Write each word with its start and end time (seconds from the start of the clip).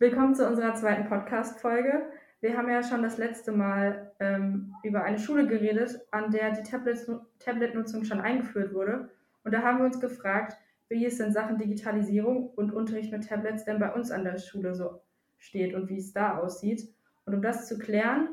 Willkommen 0.00 0.34
zu 0.34 0.48
unserer 0.48 0.74
zweiten 0.74 1.10
Podcast-Folge. 1.10 2.06
Wir 2.40 2.56
haben 2.56 2.70
ja 2.70 2.82
schon 2.82 3.02
das 3.02 3.18
letzte 3.18 3.52
Mal 3.52 4.12
ähm, 4.18 4.74
über 4.82 5.04
eine 5.04 5.18
Schule 5.18 5.46
geredet, 5.46 6.00
an 6.10 6.30
der 6.30 6.52
die 6.52 6.62
Tablet-Nutzung 6.62 8.04
schon 8.04 8.18
eingeführt 8.18 8.72
wurde. 8.72 9.10
Und 9.44 9.52
da 9.52 9.60
haben 9.60 9.76
wir 9.76 9.84
uns 9.84 10.00
gefragt, 10.00 10.56
wie 10.88 11.04
es 11.04 11.20
in 11.20 11.32
Sachen 11.32 11.58
Digitalisierung 11.58 12.48
und 12.48 12.72
Unterricht 12.72 13.12
mit 13.12 13.28
Tablets 13.28 13.66
denn 13.66 13.78
bei 13.78 13.92
uns 13.92 14.10
an 14.10 14.24
der 14.24 14.38
Schule 14.38 14.74
so 14.74 15.02
steht 15.36 15.74
und 15.74 15.90
wie 15.90 15.98
es 15.98 16.14
da 16.14 16.38
aussieht. 16.38 16.88
Und 17.26 17.34
um 17.34 17.42
das 17.42 17.68
zu 17.68 17.76
klären 17.78 18.30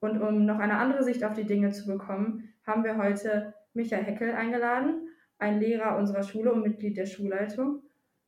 und 0.00 0.18
um 0.18 0.46
noch 0.46 0.60
eine 0.60 0.78
andere 0.78 1.04
Sicht 1.04 1.24
auf 1.24 1.34
die 1.34 1.44
Dinge 1.44 1.72
zu 1.72 1.86
bekommen, 1.86 2.54
haben 2.66 2.84
wir 2.84 2.96
heute 2.96 3.52
Michael 3.74 4.04
Heckel 4.04 4.32
eingeladen, 4.32 5.08
ein 5.36 5.60
Lehrer 5.60 5.98
unserer 5.98 6.22
Schule 6.22 6.54
und 6.54 6.62
Mitglied 6.62 6.96
der 6.96 7.04
Schulleitung. 7.04 7.82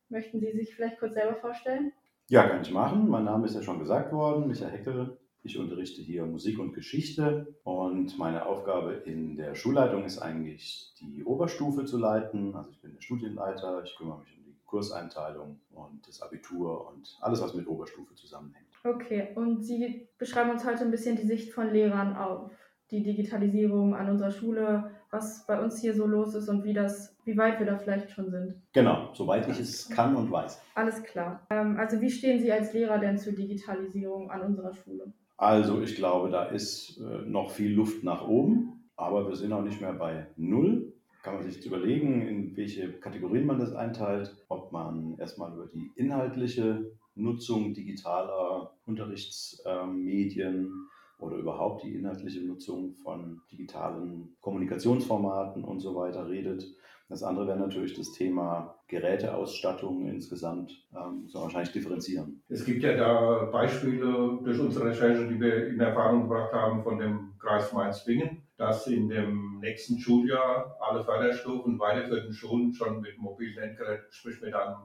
Möchten 0.09 0.39
Sie 0.39 0.51
sich 0.51 0.75
vielleicht 0.75 0.99
kurz 0.99 1.15
selber 1.15 1.33
vorstellen? 1.33 1.91
Ja, 2.27 2.47
kann 2.47 2.63
ich 2.63 2.71
machen. 2.71 3.07
Mein 3.07 3.23
Name 3.23 3.45
ist 3.45 3.53
ja 3.53 3.61
schon 3.61 3.77
gesagt 3.77 4.11
worden, 4.11 4.47
Michael 4.47 4.71
Heckel. 4.71 5.17
Ich 5.43 5.59
unterrichte 5.59 6.01
hier 6.01 6.25
Musik 6.25 6.57
und 6.57 6.73
Geschichte 6.73 7.55
und 7.63 8.17
meine 8.17 8.47
Aufgabe 8.47 8.93
in 8.93 9.35
der 9.35 9.53
Schulleitung 9.53 10.03
ist 10.05 10.17
eigentlich, 10.17 10.91
die 10.99 11.23
Oberstufe 11.23 11.85
zu 11.85 11.99
leiten. 11.99 12.55
Also 12.55 12.71
ich 12.71 12.81
bin 12.81 12.93
der 12.93 13.01
Studienleiter, 13.01 13.83
ich 13.83 13.95
kümmere 13.95 14.21
mich 14.21 14.35
um 14.35 14.43
die 14.43 14.57
Kurseinteilung 14.65 15.59
und 15.69 16.07
das 16.07 16.23
Abitur 16.23 16.87
und 16.89 17.15
alles, 17.21 17.43
was 17.43 17.53
mit 17.53 17.67
Oberstufe 17.67 18.15
zusammenhängt. 18.15 18.69
Okay, 18.83 19.27
und 19.35 19.63
Sie 19.63 20.07
beschreiben 20.17 20.49
uns 20.49 20.65
heute 20.65 20.83
ein 20.83 20.89
bisschen 20.89 21.17
die 21.17 21.27
Sicht 21.27 21.53
von 21.53 21.71
Lehrern 21.71 22.15
auf 22.15 22.49
die 22.89 23.03
Digitalisierung 23.03 23.93
an 23.93 24.09
unserer 24.09 24.31
Schule, 24.31 24.94
was 25.15 25.45
bei 25.47 25.59
uns 25.59 25.79
hier 25.79 25.93
so 25.93 26.05
los 26.05 26.35
ist 26.35 26.49
und 26.49 26.63
wie 26.63 26.73
das, 26.73 27.15
wie 27.25 27.37
weit 27.37 27.59
wir 27.59 27.65
da 27.65 27.77
vielleicht 27.77 28.11
schon 28.11 28.29
sind. 28.29 28.55
Genau, 28.73 29.09
soweit 29.13 29.47
ich 29.47 29.59
es 29.59 29.89
kann 29.89 30.15
und 30.15 30.31
weiß. 30.31 30.61
Alles 30.75 31.01
klar. 31.03 31.45
Ähm, 31.49 31.77
also 31.77 32.01
wie 32.01 32.09
stehen 32.09 32.39
Sie 32.39 32.51
als 32.51 32.73
Lehrer 32.73 32.99
denn 32.99 33.17
zur 33.17 33.33
Digitalisierung 33.33 34.29
an 34.29 34.41
unserer 34.41 34.73
Schule? 34.73 35.13
Also 35.37 35.81
ich 35.81 35.95
glaube, 35.95 36.29
da 36.29 36.45
ist 36.45 36.99
äh, 36.99 37.25
noch 37.25 37.51
viel 37.51 37.73
Luft 37.73 38.03
nach 38.03 38.27
oben, 38.27 38.83
aber 38.95 39.27
wir 39.27 39.35
sind 39.35 39.53
auch 39.53 39.63
nicht 39.63 39.81
mehr 39.81 39.93
bei 39.93 40.27
Null. 40.37 40.93
Kann 41.23 41.35
man 41.35 41.43
sich 41.43 41.55
jetzt 41.55 41.65
überlegen, 41.65 42.27
in 42.27 42.55
welche 42.55 42.91
Kategorien 42.99 43.45
man 43.45 43.59
das 43.59 43.73
einteilt, 43.73 44.35
ob 44.47 44.71
man 44.71 45.17
erstmal 45.17 45.53
über 45.53 45.65
die 45.65 45.91
inhaltliche 45.95 46.91
Nutzung 47.15 47.73
digitaler 47.73 48.73
Unterrichtsmedien 48.85 50.71
oder 51.19 51.37
überhaupt 51.37 51.83
die 51.83 51.95
inhaltliche 51.95 52.45
Nutzung 52.45 52.95
von 52.95 53.41
digitalen 53.51 54.35
Kommunikationsformaten 54.41 55.63
und 55.63 55.79
so 55.79 55.95
weiter 55.95 56.27
redet. 56.27 56.65
Das 57.07 57.21
andere 57.21 57.47
wäre 57.47 57.59
natürlich 57.59 57.93
das 57.93 58.11
Thema 58.13 58.79
Geräteausstattung 58.87 60.07
insgesamt. 60.07 60.71
Ähm, 60.91 61.29
man 61.33 61.43
wahrscheinlich 61.43 61.71
differenzieren. 61.71 62.41
Es 62.49 62.65
gibt 62.65 62.81
ja 62.81 62.95
da 62.95 63.45
Beispiele 63.51 64.39
durch 64.43 64.59
unsere 64.59 64.89
Recherche, 64.89 65.27
die 65.27 65.39
wir 65.39 65.67
in 65.67 65.79
Erfahrung 65.79 66.23
gebracht 66.23 66.51
haben 66.53 66.81
von 66.83 66.97
dem 66.97 67.33
Kreis 67.39 67.71
Mainz-Bingen, 67.73 68.41
dass 68.57 68.87
in 68.87 69.07
dem 69.09 69.59
nächsten 69.59 69.99
Schuljahr 69.99 70.77
alle 70.79 71.03
Förderstufen 71.03 71.77
weiterführenden 71.79 72.33
Schulen 72.33 72.73
schon 72.73 73.01
mit 73.01 73.19
mobilen 73.19 73.57
Endgeräten, 73.57 74.07
sprich 74.09 74.41
mit 74.41 74.55
einem 74.55 74.77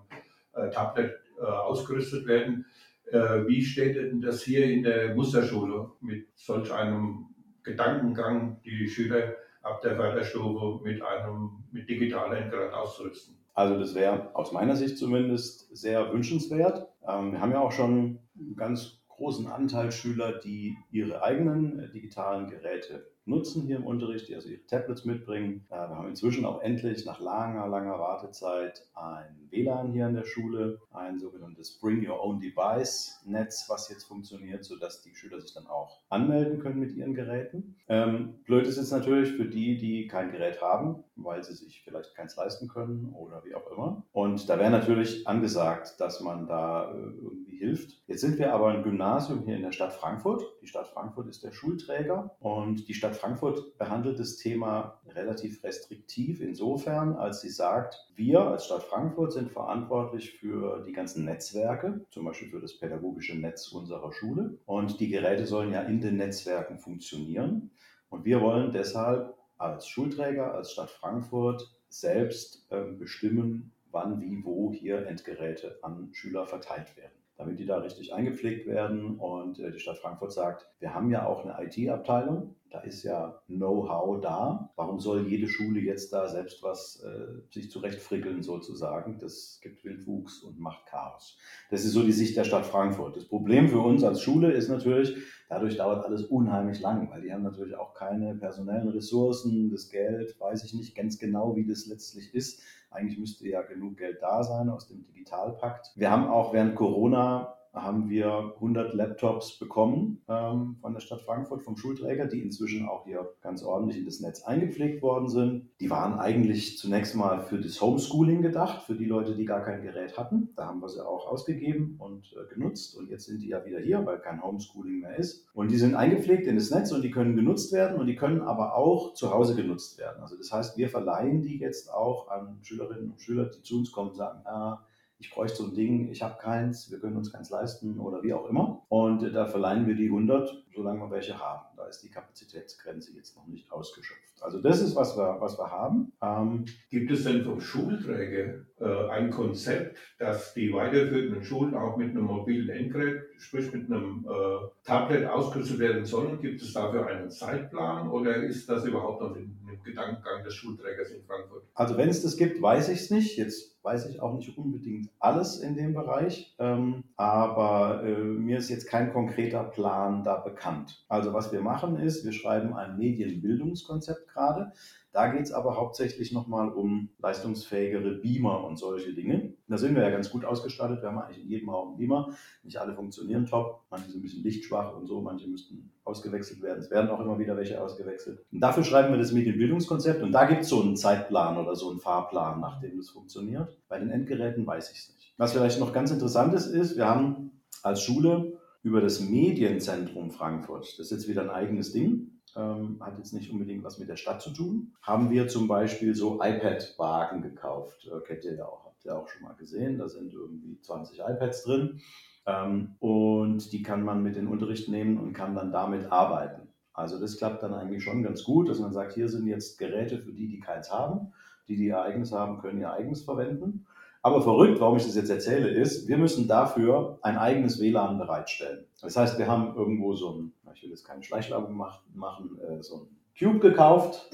äh, 0.52 0.68
Tablet 0.70 1.12
äh, 1.40 1.44
ausgerüstet 1.44 2.26
werden. 2.26 2.66
Äh, 3.12 3.46
wie 3.46 3.64
steht 3.64 3.96
denn 3.96 4.20
das 4.20 4.42
hier 4.42 4.64
in 4.66 4.82
der 4.82 5.14
Musterschule 5.14 5.90
mit 6.00 6.28
solch 6.34 6.72
einem 6.72 7.26
Gedankengang, 7.62 8.60
die 8.64 8.88
Schüler 8.88 9.34
ab 9.62 9.82
der 9.82 9.96
Förderstufe 9.96 10.82
mit 10.82 11.02
einem 11.02 11.64
mit 11.72 11.88
digitalen 11.88 12.32
Endgerät 12.32 12.72
auszurüsten? 12.72 13.36
Also 13.54 13.78
das 13.78 13.94
wäre 13.94 14.34
aus 14.34 14.52
meiner 14.52 14.76
Sicht 14.76 14.96
zumindest 14.96 15.76
sehr 15.76 16.12
wünschenswert. 16.12 16.88
Ähm, 17.06 17.32
wir 17.32 17.40
haben 17.40 17.52
ja 17.52 17.60
auch 17.60 17.72
schon 17.72 18.20
einen 18.38 18.56
ganz 18.56 19.02
großen 19.08 19.48
Anteil 19.48 19.92
Schüler, 19.92 20.38
die 20.38 20.78
ihre 20.90 21.22
eigenen 21.22 21.80
äh, 21.80 21.90
digitalen 21.90 22.48
Geräte 22.48 23.10
nutzen 23.30 23.62
hier 23.62 23.76
im 23.76 23.86
Unterricht, 23.86 24.28
die 24.28 24.34
also 24.34 24.48
ihre 24.48 24.66
Tablets 24.66 25.04
mitbringen. 25.04 25.64
Äh, 25.70 25.76
wir 25.76 25.96
haben 25.96 26.08
inzwischen 26.08 26.44
auch 26.44 26.60
endlich 26.60 27.06
nach 27.06 27.20
langer, 27.20 27.66
langer 27.68 27.98
Wartezeit 27.98 28.86
ein 28.94 29.48
WLAN 29.50 29.92
hier 29.92 30.06
in 30.06 30.14
der 30.14 30.24
Schule, 30.24 30.80
ein 30.92 31.18
sogenanntes 31.18 31.78
Bring 31.78 32.06
Your 32.06 32.22
Own 32.22 32.40
Device 32.40 33.20
Netz, 33.24 33.64
was 33.68 33.88
jetzt 33.88 34.04
funktioniert, 34.04 34.64
sodass 34.64 35.02
die 35.02 35.14
Schüler 35.14 35.40
sich 35.40 35.54
dann 35.54 35.66
auch 35.66 36.00
anmelden 36.08 36.60
können 36.60 36.80
mit 36.80 36.92
ihren 36.92 37.14
Geräten. 37.14 37.76
Ähm, 37.88 38.34
blöd 38.44 38.66
ist 38.66 38.76
jetzt 38.76 38.92
natürlich 38.92 39.32
für 39.32 39.46
die, 39.46 39.78
die 39.78 40.06
kein 40.06 40.32
Gerät 40.32 40.60
haben, 40.60 41.04
weil 41.16 41.42
sie 41.42 41.54
sich 41.54 41.82
vielleicht 41.82 42.14
keins 42.14 42.36
leisten 42.36 42.68
können 42.68 43.14
oder 43.14 43.42
wie 43.44 43.54
auch 43.54 43.70
immer. 43.70 44.02
Und 44.12 44.48
da 44.48 44.58
wäre 44.58 44.70
natürlich 44.70 45.26
angesagt, 45.26 46.00
dass 46.00 46.20
man 46.20 46.46
da 46.46 46.92
äh, 46.92 46.96
irgendwie 46.96 47.49
hilft. 47.60 48.02
Jetzt 48.06 48.22
sind 48.22 48.38
wir 48.38 48.52
aber 48.52 48.68
ein 48.68 48.82
Gymnasium 48.82 49.44
hier 49.44 49.56
in 49.56 49.62
der 49.62 49.72
Stadt 49.72 49.92
Frankfurt. 49.92 50.42
Die 50.62 50.66
Stadt 50.66 50.88
Frankfurt 50.88 51.28
ist 51.28 51.44
der 51.44 51.52
Schulträger 51.52 52.34
und 52.40 52.88
die 52.88 52.94
Stadt 52.94 53.14
Frankfurt 53.14 53.76
behandelt 53.78 54.18
das 54.18 54.36
Thema 54.36 55.00
relativ 55.06 55.62
restriktiv 55.62 56.40
insofern, 56.40 57.14
als 57.14 57.42
sie 57.42 57.50
sagt, 57.50 57.94
wir 58.16 58.40
als 58.40 58.64
Stadt 58.64 58.82
Frankfurt 58.82 59.32
sind 59.32 59.52
verantwortlich 59.52 60.32
für 60.32 60.82
die 60.86 60.92
ganzen 60.92 61.24
Netzwerke, 61.24 62.06
zum 62.10 62.24
Beispiel 62.24 62.48
für 62.48 62.60
das 62.60 62.78
pädagogische 62.78 63.38
Netz 63.38 63.68
unserer 63.68 64.12
Schule. 64.12 64.58
Und 64.64 64.98
die 64.98 65.08
Geräte 65.08 65.46
sollen 65.46 65.72
ja 65.72 65.82
in 65.82 66.00
den 66.00 66.16
Netzwerken 66.16 66.78
funktionieren. 66.78 67.70
Und 68.08 68.24
wir 68.24 68.40
wollen 68.40 68.72
deshalb 68.72 69.34
als 69.58 69.86
Schulträger, 69.86 70.54
als 70.54 70.72
Stadt 70.72 70.90
Frankfurt 70.90 71.70
selbst 71.90 72.66
äh, 72.70 72.84
bestimmen, 72.84 73.72
wann, 73.90 74.20
wie, 74.20 74.42
wo 74.44 74.72
hier 74.72 75.06
Endgeräte 75.06 75.78
an 75.82 76.08
Schüler 76.12 76.46
verteilt 76.46 76.96
werden 76.96 77.19
damit 77.40 77.58
die 77.58 77.64
da 77.64 77.78
richtig 77.78 78.12
eingepflegt 78.12 78.66
werden. 78.66 79.18
Und 79.18 79.58
äh, 79.58 79.72
die 79.72 79.80
Stadt 79.80 79.98
Frankfurt 79.98 80.32
sagt, 80.32 80.68
wir 80.78 80.94
haben 80.94 81.10
ja 81.10 81.26
auch 81.26 81.44
eine 81.44 81.56
IT-Abteilung, 81.66 82.54
da 82.70 82.80
ist 82.80 83.02
ja 83.02 83.40
Know-how 83.48 84.20
da. 84.20 84.70
Warum 84.76 85.00
soll 85.00 85.26
jede 85.26 85.48
Schule 85.48 85.80
jetzt 85.80 86.12
da 86.12 86.28
selbst 86.28 86.62
was 86.62 87.02
äh, 87.02 87.42
sich 87.52 87.70
zurechtfrickeln 87.70 88.42
sozusagen? 88.42 89.18
Das 89.18 89.58
gibt 89.62 89.84
Wildwuchs 89.84 90.42
und 90.42 90.58
macht 90.60 90.86
Chaos. 90.86 91.36
Das 91.70 91.84
ist 91.84 91.92
so 91.92 92.02
die 92.02 92.12
Sicht 92.12 92.36
der 92.36 92.44
Stadt 92.44 92.66
Frankfurt. 92.66 93.16
Das 93.16 93.24
Problem 93.24 93.68
für 93.68 93.80
uns 93.80 94.04
als 94.04 94.22
Schule 94.22 94.52
ist 94.52 94.68
natürlich, 94.68 95.16
dadurch 95.48 95.76
dauert 95.76 96.04
alles 96.04 96.24
unheimlich 96.24 96.80
lang, 96.80 97.10
weil 97.10 97.22
die 97.22 97.32
haben 97.32 97.42
natürlich 97.42 97.76
auch 97.76 97.94
keine 97.94 98.34
personellen 98.34 98.88
Ressourcen, 98.88 99.70
das 99.70 99.88
Geld, 99.88 100.38
weiß 100.38 100.64
ich 100.64 100.74
nicht 100.74 100.94
ganz 100.94 101.18
genau, 101.18 101.56
wie 101.56 101.66
das 101.66 101.86
letztlich 101.86 102.34
ist 102.34 102.62
eigentlich 102.90 103.18
müsste 103.18 103.48
ja 103.48 103.62
genug 103.62 103.98
Geld 103.98 104.18
da 104.20 104.42
sein 104.42 104.68
aus 104.68 104.88
dem 104.88 105.04
Digitalpakt. 105.04 105.92
Wir 105.94 106.10
haben 106.10 106.26
auch 106.26 106.52
während 106.52 106.74
Corona 106.74 107.54
haben 107.72 108.10
wir 108.10 108.54
100 108.56 108.94
Laptops 108.94 109.58
bekommen 109.58 110.22
ähm, 110.28 110.76
von 110.80 110.92
der 110.92 111.00
Stadt 111.00 111.22
Frankfurt, 111.22 111.62
vom 111.62 111.76
Schulträger, 111.76 112.26
die 112.26 112.40
inzwischen 112.40 112.88
auch 112.88 113.04
hier 113.04 113.32
ganz 113.42 113.62
ordentlich 113.62 113.98
in 113.98 114.06
das 114.06 114.20
Netz 114.20 114.42
eingepflegt 114.42 115.02
worden 115.02 115.28
sind. 115.28 115.68
Die 115.80 115.88
waren 115.88 116.18
eigentlich 116.18 116.78
zunächst 116.78 117.14
mal 117.14 117.40
für 117.42 117.60
das 117.60 117.80
Homeschooling 117.80 118.42
gedacht, 118.42 118.82
für 118.82 118.94
die 118.94 119.04
Leute, 119.04 119.36
die 119.36 119.44
gar 119.44 119.62
kein 119.62 119.82
Gerät 119.82 120.18
hatten. 120.18 120.50
Da 120.56 120.66
haben 120.66 120.80
wir 120.80 120.88
sie 120.88 121.04
auch 121.04 121.28
ausgegeben 121.28 121.94
und 121.98 122.34
äh, 122.34 122.52
genutzt. 122.52 122.96
Und 122.96 123.08
jetzt 123.08 123.26
sind 123.26 123.40
die 123.40 123.48
ja 123.48 123.64
wieder 123.64 123.78
hier, 123.78 124.04
weil 124.04 124.18
kein 124.18 124.42
Homeschooling 124.42 125.00
mehr 125.00 125.16
ist. 125.16 125.46
Und 125.54 125.70
die 125.70 125.78
sind 125.78 125.94
eingepflegt 125.94 126.48
in 126.48 126.56
das 126.56 126.70
Netz 126.70 126.90
und 126.90 127.02
die 127.02 127.10
können 127.10 127.36
genutzt 127.36 127.72
werden 127.72 128.00
und 128.00 128.08
die 128.08 128.16
können 128.16 128.40
aber 128.40 128.74
auch 128.74 129.14
zu 129.14 129.32
Hause 129.32 129.54
genutzt 129.54 129.98
werden. 129.98 130.22
Also 130.22 130.36
das 130.36 130.52
heißt, 130.52 130.76
wir 130.76 130.88
verleihen 130.88 131.42
die 131.42 131.58
jetzt 131.58 131.92
auch 131.92 132.28
an 132.28 132.58
Schülerinnen 132.62 133.12
und 133.12 133.20
Schüler, 133.20 133.44
die 133.46 133.62
zu 133.62 133.78
uns 133.78 133.92
kommen 133.92 134.10
und 134.10 134.16
sagen, 134.16 134.40
ah, 134.44 134.84
ich 135.20 135.30
bräuchte 135.30 135.58
so 135.58 135.64
ein 135.64 135.74
Ding, 135.74 136.10
ich 136.10 136.22
habe 136.22 136.38
keins, 136.40 136.90
wir 136.90 136.98
können 136.98 137.16
uns 137.16 137.30
keins 137.30 137.50
leisten 137.50 138.00
oder 138.00 138.22
wie 138.22 138.32
auch 138.32 138.48
immer. 138.48 138.82
Und 138.88 139.22
da 139.34 139.46
verleihen 139.46 139.86
wir 139.86 139.94
die 139.94 140.06
100, 140.06 140.64
solange 140.74 140.98
wir 141.00 141.10
welche 141.10 141.38
haben. 141.38 141.66
Da 141.76 141.84
ist 141.84 142.02
die 142.02 142.08
Kapazitätsgrenze 142.08 143.12
jetzt 143.12 143.36
noch 143.36 143.46
nicht 143.46 143.70
ausgeschöpft. 143.70 144.42
Also 144.42 144.62
das 144.62 144.80
ist, 144.80 144.96
was 144.96 145.18
wir, 145.18 145.36
was 145.38 145.58
wir 145.58 145.70
haben. 145.70 146.12
Ähm, 146.22 146.64
Gibt 146.88 147.10
es 147.10 147.24
denn 147.24 147.44
vom 147.44 147.60
Schulträger 147.60 148.54
äh, 148.54 148.60
ein 148.84 149.30
Konzept, 149.30 149.96
dass 150.18 150.54
die 150.54 150.72
weiterführenden 150.72 151.42
Schulen 151.42 151.74
auch 151.74 151.96
mit 151.96 152.10
einem 152.10 152.24
mobilen 152.24 152.68
Endgerät, 152.68 153.22
sprich 153.38 153.72
mit 153.72 153.90
einem 153.90 154.26
äh, 154.28 154.66
Tablet 154.84 155.26
ausgerüstet 155.26 155.78
werden 155.78 156.04
sollen? 156.04 156.40
Gibt 156.40 156.62
es 156.62 156.72
dafür 156.72 157.06
einen 157.06 157.30
Zeitplan 157.30 158.10
oder 158.10 158.36
ist 158.36 158.68
das 158.68 158.84
überhaupt 158.84 159.20
noch 159.20 159.36
im, 159.36 159.56
im 159.68 159.82
Gedankengang 159.82 160.44
des 160.44 160.54
Schulträgers 160.54 161.10
in 161.10 161.22
Frankfurt? 161.24 161.64
Also 161.74 161.96
wenn 161.96 162.08
es 162.08 162.22
das 162.22 162.36
gibt, 162.36 162.60
weiß 162.60 162.88
ich 162.88 163.00
es 163.00 163.10
nicht. 163.10 163.36
Jetzt 163.36 163.70
weiß 163.82 164.10
ich 164.10 164.20
auch 164.20 164.34
nicht 164.34 164.56
unbedingt 164.58 165.10
alles 165.18 165.60
in 165.60 165.74
dem 165.74 165.94
Bereich, 165.94 166.54
ähm, 166.58 167.04
aber 167.16 168.02
äh, 168.04 168.22
mir 168.22 168.58
ist 168.58 168.68
jetzt 168.68 168.86
kein 168.86 169.12
konkreter 169.12 169.64
Plan 169.64 170.22
da 170.22 170.36
bekannt. 170.36 171.04
Also 171.08 171.32
was 171.32 171.52
wir 171.52 171.60
machen 171.60 171.98
ist, 171.98 172.24
wir 172.24 172.32
schreiben 172.32 172.74
ein 172.74 172.98
Medienbildungskonzept 172.98 174.28
gerade. 174.28 174.72
Da 175.12 175.26
geht 175.26 175.42
es 175.42 175.52
aber 175.52 175.76
hauptsächlich 175.76 176.30
nochmal 176.30 176.68
um 176.68 177.08
leistungsfähigere 177.18 178.12
Beamer 178.12 178.64
und 178.64 178.78
solche 178.78 179.12
Dinge. 179.12 179.54
Da 179.66 179.76
sind 179.76 179.96
wir 179.96 180.02
ja 180.02 180.10
ganz 180.10 180.30
gut 180.30 180.44
ausgestattet. 180.44 181.02
Wir 181.02 181.08
haben 181.08 181.18
eigentlich 181.18 181.42
in 181.42 181.48
jedem 181.48 181.68
Raum 181.68 181.88
einen 181.88 181.96
Beamer. 181.96 182.30
Nicht 182.62 182.78
alle 182.78 182.94
funktionieren 182.94 183.46
top. 183.46 183.82
Manche 183.90 184.10
sind 184.10 184.20
ein 184.20 184.22
bisschen 184.22 184.44
lichtschwach 184.44 184.96
und 184.96 185.06
so. 185.06 185.20
Manche 185.20 185.48
müssten 185.48 185.90
ausgewechselt 186.04 186.62
werden. 186.62 186.78
Es 186.78 186.90
werden 186.90 187.10
auch 187.10 187.20
immer 187.20 187.38
wieder 187.40 187.56
welche 187.56 187.80
ausgewechselt. 187.82 188.44
Und 188.52 188.60
dafür 188.60 188.84
schreiben 188.84 189.12
wir 189.12 189.18
das 189.18 189.32
Medienbildungskonzept. 189.32 190.22
Und 190.22 190.30
da 190.30 190.44
gibt 190.44 190.62
es 190.62 190.68
so 190.68 190.80
einen 190.80 190.96
Zeitplan 190.96 191.58
oder 191.58 191.74
so 191.74 191.90
einen 191.90 191.98
Fahrplan, 191.98 192.60
nach 192.60 192.80
dem 192.80 192.96
das 192.96 193.10
funktioniert. 193.10 193.76
Bei 193.88 193.98
den 193.98 194.10
Endgeräten 194.10 194.64
weiß 194.64 194.92
ich 194.92 194.98
es 194.98 195.14
nicht. 195.14 195.34
Was 195.36 195.52
vielleicht 195.52 195.80
noch 195.80 195.92
ganz 195.92 196.12
interessant 196.12 196.54
ist, 196.54 196.66
ist, 196.66 196.96
wir 196.96 197.06
haben 197.06 197.62
als 197.82 198.02
Schule 198.02 198.58
über 198.82 199.00
das 199.00 199.20
Medienzentrum 199.20 200.30
Frankfurt, 200.30 200.98
das 200.98 201.06
ist 201.06 201.10
jetzt 201.10 201.28
wieder 201.28 201.42
ein 201.42 201.50
eigenes 201.50 201.92
Ding, 201.92 202.39
ähm, 202.56 202.98
hat 203.00 203.18
jetzt 203.18 203.32
nicht 203.32 203.50
unbedingt 203.50 203.84
was 203.84 203.98
mit 203.98 204.08
der 204.08 204.16
Stadt 204.16 204.42
zu 204.42 204.50
tun, 204.50 204.92
haben 205.02 205.30
wir 205.30 205.48
zum 205.48 205.68
Beispiel 205.68 206.14
so 206.14 206.42
iPad-Wagen 206.42 207.42
gekauft. 207.42 208.06
Äh, 208.06 208.20
kennt 208.26 208.44
ihr 208.44 208.56
ja 208.56 208.66
auch, 208.66 208.84
habt 208.84 209.04
ihr 209.04 209.16
auch 209.16 209.28
schon 209.28 209.42
mal 209.42 209.54
gesehen. 209.54 209.98
Da 209.98 210.08
sind 210.08 210.32
irgendwie 210.32 210.80
20 210.80 211.20
iPads 211.20 211.64
drin. 211.64 212.00
Ähm, 212.46 212.96
und 212.98 213.72
die 213.72 213.82
kann 213.82 214.02
man 214.02 214.22
mit 214.22 214.36
in 214.36 214.46
den 214.46 214.52
Unterricht 214.52 214.88
nehmen 214.88 215.18
und 215.18 215.32
kann 215.32 215.54
dann 215.54 215.72
damit 215.72 216.10
arbeiten. 216.10 216.68
Also 216.92 217.18
das 217.18 217.38
klappt 217.38 217.62
dann 217.62 217.74
eigentlich 217.74 218.02
schon 218.02 218.22
ganz 218.22 218.44
gut, 218.44 218.68
dass 218.68 218.80
man 218.80 218.92
sagt, 218.92 219.12
hier 219.12 219.28
sind 219.28 219.46
jetzt 219.46 219.78
Geräte 219.78 220.18
für 220.18 220.32
die, 220.32 220.48
die 220.48 220.60
keins 220.60 220.90
haben. 220.92 221.32
Die, 221.68 221.76
die 221.76 221.86
ihr 221.86 222.02
eigenes 222.02 222.32
haben, 222.32 222.58
können 222.58 222.80
ihr 222.80 222.92
eigenes 222.92 223.22
verwenden. 223.22 223.86
Aber 224.22 224.42
verrückt, 224.42 224.80
warum 224.80 224.98
ich 224.98 225.06
das 225.06 225.14
jetzt 225.14 225.30
erzähle, 225.30 225.70
ist, 225.70 226.06
wir 226.06 226.18
müssen 226.18 226.46
dafür 226.46 227.18
ein 227.22 227.38
eigenes 227.38 227.80
WLAN 227.80 228.18
bereitstellen. 228.18 228.84
Das 229.00 229.16
heißt, 229.16 229.38
wir 229.38 229.46
haben 229.46 229.74
irgendwo 229.74 230.14
so 230.14 230.32
ein, 230.32 230.52
ich 230.74 230.82
will 230.82 230.90
jetzt 230.90 231.06
keine 231.06 231.22
Schleichwerbung 231.22 231.74
machen, 231.74 232.58
äh, 232.60 232.82
so 232.82 232.96
ein 232.96 233.08
Cube 233.38 233.60
gekauft 233.60 234.30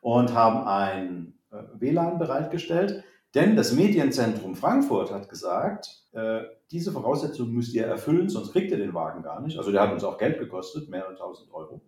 und 0.00 0.34
haben 0.34 0.66
ein 0.66 1.34
äh, 1.52 1.62
WLAN 1.78 2.18
bereitgestellt. 2.18 3.04
Denn 3.34 3.54
das 3.54 3.72
Medienzentrum 3.72 4.56
Frankfurt 4.56 5.12
hat 5.12 5.28
gesagt, 5.28 6.02
äh, 6.12 6.40
diese 6.72 6.90
Voraussetzungen 6.90 7.52
müsst 7.52 7.74
ihr 7.74 7.86
erfüllen, 7.86 8.28
sonst 8.28 8.52
kriegt 8.52 8.72
ihr 8.72 8.78
den 8.78 8.94
Wagen 8.94 9.22
gar 9.22 9.40
nicht. 9.40 9.56
Also 9.56 9.70
der 9.70 9.82
hat 9.82 9.92
uns 9.92 10.02
auch 10.02 10.18
Geld 10.18 10.40
gekostet, 10.40 10.88
mehrere 10.88 11.14
tausend 11.14 11.52
Euro 11.52 11.80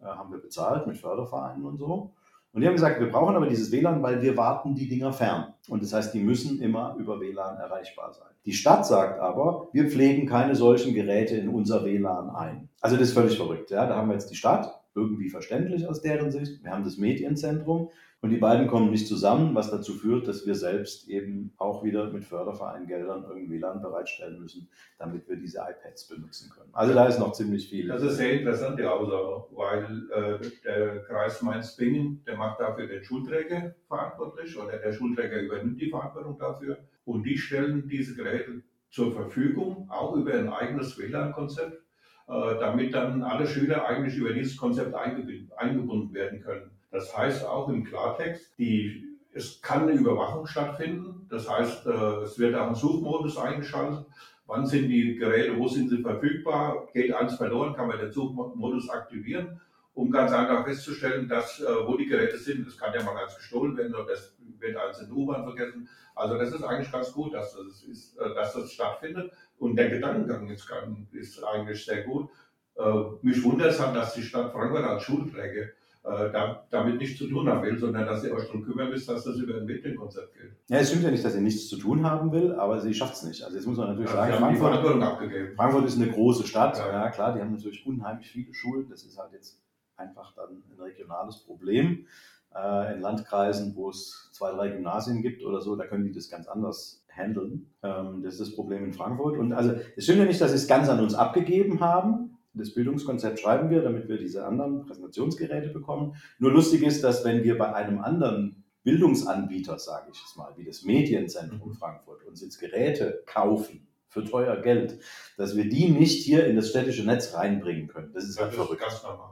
haben 0.00 0.30
wir 0.32 0.38
bezahlt 0.38 0.86
mit 0.86 0.98
Fördervereinen 0.98 1.64
und 1.64 1.78
so. 1.78 2.12
Und 2.54 2.60
die 2.60 2.68
haben 2.68 2.74
gesagt, 2.74 3.00
wir 3.00 3.10
brauchen 3.10 3.34
aber 3.34 3.48
dieses 3.48 3.72
WLAN, 3.72 4.00
weil 4.00 4.22
wir 4.22 4.36
warten 4.36 4.76
die 4.76 4.88
Dinger 4.88 5.12
fern. 5.12 5.54
Und 5.68 5.82
das 5.82 5.92
heißt, 5.92 6.14
die 6.14 6.20
müssen 6.20 6.62
immer 6.62 6.94
über 7.00 7.20
WLAN 7.20 7.56
erreichbar 7.56 8.12
sein. 8.12 8.28
Die 8.46 8.52
Stadt 8.52 8.86
sagt 8.86 9.18
aber, 9.18 9.66
wir 9.72 9.90
pflegen 9.90 10.28
keine 10.28 10.54
solchen 10.54 10.94
Geräte 10.94 11.34
in 11.36 11.48
unser 11.48 11.84
WLAN 11.84 12.30
ein. 12.30 12.68
Also 12.80 12.96
das 12.96 13.08
ist 13.08 13.14
völlig 13.14 13.36
verrückt. 13.36 13.72
Ja? 13.72 13.86
Da 13.86 13.96
haben 13.96 14.08
wir 14.08 14.14
jetzt 14.14 14.30
die 14.30 14.36
Stadt, 14.36 14.72
irgendwie 14.94 15.30
verständlich 15.30 15.88
aus 15.88 16.00
deren 16.00 16.30
Sicht. 16.30 16.62
Wir 16.62 16.70
haben 16.70 16.84
das 16.84 16.96
Medienzentrum 16.96 17.90
und 18.24 18.30
die 18.30 18.38
beiden 18.38 18.68
kommen 18.68 18.90
nicht 18.90 19.06
zusammen, 19.06 19.54
was 19.54 19.70
dazu 19.70 19.92
führt, 19.92 20.26
dass 20.26 20.46
wir 20.46 20.54
selbst 20.54 21.10
eben 21.10 21.52
auch 21.58 21.84
wieder 21.84 22.10
mit 22.10 22.24
Fördervereingeldern 22.24 23.26
irgendwie 23.28 23.60
WLAN 23.60 23.82
bereitstellen 23.82 24.40
müssen, 24.40 24.66
damit 24.98 25.28
wir 25.28 25.36
diese 25.36 25.58
iPads 25.58 26.08
benutzen 26.08 26.48
können. 26.48 26.70
Also 26.72 26.94
da 26.94 27.04
ist 27.04 27.18
noch 27.18 27.32
ziemlich 27.32 27.68
viel. 27.68 27.86
Das 27.86 28.02
ist 28.02 28.16
sehr 28.16 28.40
interessant, 28.40 28.78
die 28.78 28.84
Aussage, 28.84 29.44
weil 29.50 30.08
äh, 30.10 30.50
der 30.64 31.02
Kreis 31.02 31.42
Mainz-Bingen, 31.42 32.22
der 32.26 32.38
macht 32.38 32.60
dafür 32.60 32.86
den 32.86 33.04
Schulträger 33.04 33.74
verantwortlich 33.88 34.56
oder 34.56 34.78
der 34.78 34.94
Schulträger 34.94 35.42
übernimmt 35.42 35.78
die 35.78 35.90
Verantwortung 35.90 36.38
dafür 36.38 36.78
und 37.04 37.24
die 37.24 37.36
stellen 37.36 37.86
diese 37.90 38.14
Geräte 38.14 38.62
zur 38.88 39.12
Verfügung, 39.12 39.86
auch 39.90 40.16
über 40.16 40.32
ein 40.32 40.48
eigenes 40.48 40.98
WLAN-Konzept 40.98 41.84
äh, 42.26 42.58
damit 42.58 42.94
dann 42.94 43.22
alle 43.22 43.46
Schüler 43.46 43.86
eigentlich 43.86 44.16
über 44.16 44.32
dieses 44.32 44.56
Konzept 44.56 44.94
eingebunden 44.94 46.14
werden 46.14 46.40
können. 46.40 46.70
Das 46.94 47.14
heißt 47.16 47.44
auch 47.44 47.68
im 47.70 47.82
Klartext, 47.82 48.56
die, 48.56 49.18
es 49.32 49.60
kann 49.60 49.82
eine 49.82 49.98
Überwachung 49.98 50.46
stattfinden. 50.46 51.26
Das 51.28 51.50
heißt, 51.50 51.86
äh, 51.86 51.90
es 52.22 52.38
wird 52.38 52.54
auch 52.54 52.68
ein 52.68 52.76
Suchmodus 52.76 53.36
eingeschaltet. 53.36 54.06
Wann 54.46 54.64
sind 54.64 54.88
die 54.88 55.16
Geräte, 55.16 55.58
wo 55.58 55.66
sind 55.66 55.90
sie 55.90 56.02
verfügbar? 56.02 56.86
Geht 56.92 57.12
eins 57.12 57.34
verloren, 57.34 57.74
kann 57.74 57.88
man 57.88 57.98
den 57.98 58.12
Suchmodus 58.12 58.88
aktivieren, 58.90 59.60
um 59.94 60.08
ganz 60.08 60.30
einfach 60.30 60.64
festzustellen, 60.64 61.28
dass, 61.28 61.60
äh, 61.60 61.66
wo 61.84 61.96
die 61.96 62.06
Geräte 62.06 62.38
sind. 62.38 62.64
Das 62.64 62.78
kann 62.78 62.94
ja 62.94 63.02
mal 63.02 63.16
ganz 63.16 63.34
gestohlen 63.34 63.76
werden 63.76 63.92
oder 63.92 64.06
das 64.06 64.36
wird 64.60 64.76
eins 64.76 65.00
in 65.00 65.08
der 65.08 65.16
U-Bahn 65.16 65.42
vergessen. 65.42 65.88
Also 66.14 66.38
das 66.38 66.52
ist 66.52 66.62
eigentlich 66.62 66.92
ganz 66.92 67.12
gut, 67.12 67.34
dass 67.34 67.56
das, 67.56 67.82
ist, 67.82 68.16
dass 68.16 68.54
das 68.54 68.70
stattfindet. 68.70 69.32
Und 69.58 69.74
der 69.74 69.90
Gedankengang 69.90 70.48
ist, 70.48 70.70
ist 71.10 71.42
eigentlich 71.42 71.84
sehr 71.84 72.04
gut. 72.04 72.30
Äh, 72.76 72.82
mich 73.22 73.42
wundert 73.42 73.72
es 73.72 73.80
halt, 73.80 73.96
dass 73.96 74.14
die 74.14 74.22
Stadt 74.22 74.52
Frankfurt 74.52 74.84
als 74.84 75.02
Schulträger 75.02 75.70
äh, 76.04 76.30
da, 76.30 76.66
damit 76.70 76.98
nichts 76.98 77.18
zu 77.18 77.26
tun 77.26 77.48
haben 77.48 77.62
will, 77.62 77.78
sondern 77.78 78.06
dass 78.06 78.22
ihr 78.24 78.34
euch 78.34 78.44
darum 78.46 78.62
kümmern 78.62 78.90
müsst, 78.90 79.08
dass 79.08 79.24
das 79.24 79.36
über 79.36 79.56
ein 79.56 79.64
Medienkonzept 79.64 80.34
geht. 80.34 80.52
Ja, 80.68 80.78
es 80.78 80.88
stimmt 80.88 81.04
ja 81.04 81.10
nicht, 81.10 81.24
dass 81.24 81.32
sie 81.32 81.40
nichts 81.40 81.68
zu 81.68 81.78
tun 81.78 82.04
haben 82.04 82.30
will, 82.30 82.52
aber 82.52 82.78
sie 82.80 82.92
schafft 82.92 83.14
es 83.14 83.22
nicht. 83.22 83.42
Also 83.42 83.56
jetzt 83.56 83.66
muss 83.66 83.78
man 83.78 83.88
natürlich 83.88 84.10
ja, 84.10 84.16
sagen, 84.16 84.58
Frankfurt, 84.58 85.56
Frankfurt, 85.56 85.84
ist 85.86 85.96
eine 85.96 86.10
große 86.10 86.46
Stadt. 86.46 86.76
Ja. 86.78 86.92
ja. 86.92 87.10
klar, 87.10 87.34
die 87.34 87.40
haben 87.40 87.52
natürlich 87.52 87.86
unheimlich 87.86 88.30
viele 88.30 88.52
Schulen. 88.52 88.88
Das 88.90 89.02
ist 89.04 89.18
halt 89.18 89.32
jetzt 89.32 89.62
einfach 89.96 90.34
dann 90.34 90.50
ein 90.50 90.80
regionales 90.80 91.38
Problem. 91.38 92.06
Äh, 92.54 92.94
in 92.94 93.00
Landkreisen, 93.00 93.74
wo 93.74 93.88
es 93.88 94.28
zwei, 94.32 94.52
drei 94.52 94.68
Gymnasien 94.68 95.22
gibt 95.22 95.42
oder 95.42 95.60
so, 95.60 95.74
da 95.74 95.86
können 95.86 96.04
die 96.04 96.12
das 96.12 96.28
ganz 96.28 96.46
anders 96.46 97.04
handeln. 97.08 97.70
Ähm, 97.82 98.22
das 98.22 98.34
ist 98.34 98.40
das 98.40 98.54
Problem 98.54 98.84
in 98.84 98.92
Frankfurt. 98.92 99.38
Und 99.38 99.52
also 99.52 99.74
es 99.96 100.04
stimmt 100.04 100.18
ja 100.18 100.24
nicht, 100.26 100.40
dass 100.40 100.50
sie 100.50 100.58
es 100.58 100.68
ganz 100.68 100.88
an 100.88 101.00
uns 101.00 101.14
abgegeben 101.14 101.80
haben. 101.80 102.36
Das 102.54 102.72
Bildungskonzept 102.72 103.40
schreiben 103.40 103.70
wir, 103.70 103.82
damit 103.82 104.08
wir 104.08 104.16
diese 104.16 104.46
anderen 104.46 104.86
Präsentationsgeräte 104.86 105.70
bekommen. 105.70 106.14
Nur 106.38 106.52
lustig 106.52 106.82
ist, 106.82 107.02
dass 107.02 107.24
wenn 107.24 107.42
wir 107.42 107.58
bei 107.58 107.72
einem 107.72 107.98
anderen 108.00 108.64
Bildungsanbieter, 108.84 109.78
sage 109.78 110.10
ich 110.12 110.22
es 110.24 110.36
mal, 110.36 110.52
wie 110.56 110.64
das 110.64 110.84
Medienzentrum 110.84 111.70
mhm. 111.70 111.74
Frankfurt, 111.74 112.24
uns 112.24 112.42
jetzt 112.42 112.58
Geräte 112.58 113.22
kaufen 113.26 113.88
für 114.08 114.24
teuer 114.24 114.56
Geld, 114.62 115.00
dass 115.36 115.56
wir 115.56 115.68
die 115.68 115.88
nicht 115.88 116.22
hier 116.22 116.46
in 116.46 116.54
das 116.54 116.70
städtische 116.70 117.04
Netz 117.04 117.34
reinbringen 117.34 117.88
können. 117.88 118.12
Das 118.12 118.24
ist 118.24 118.40
halt 118.40 118.54
verrückt. 118.54 118.84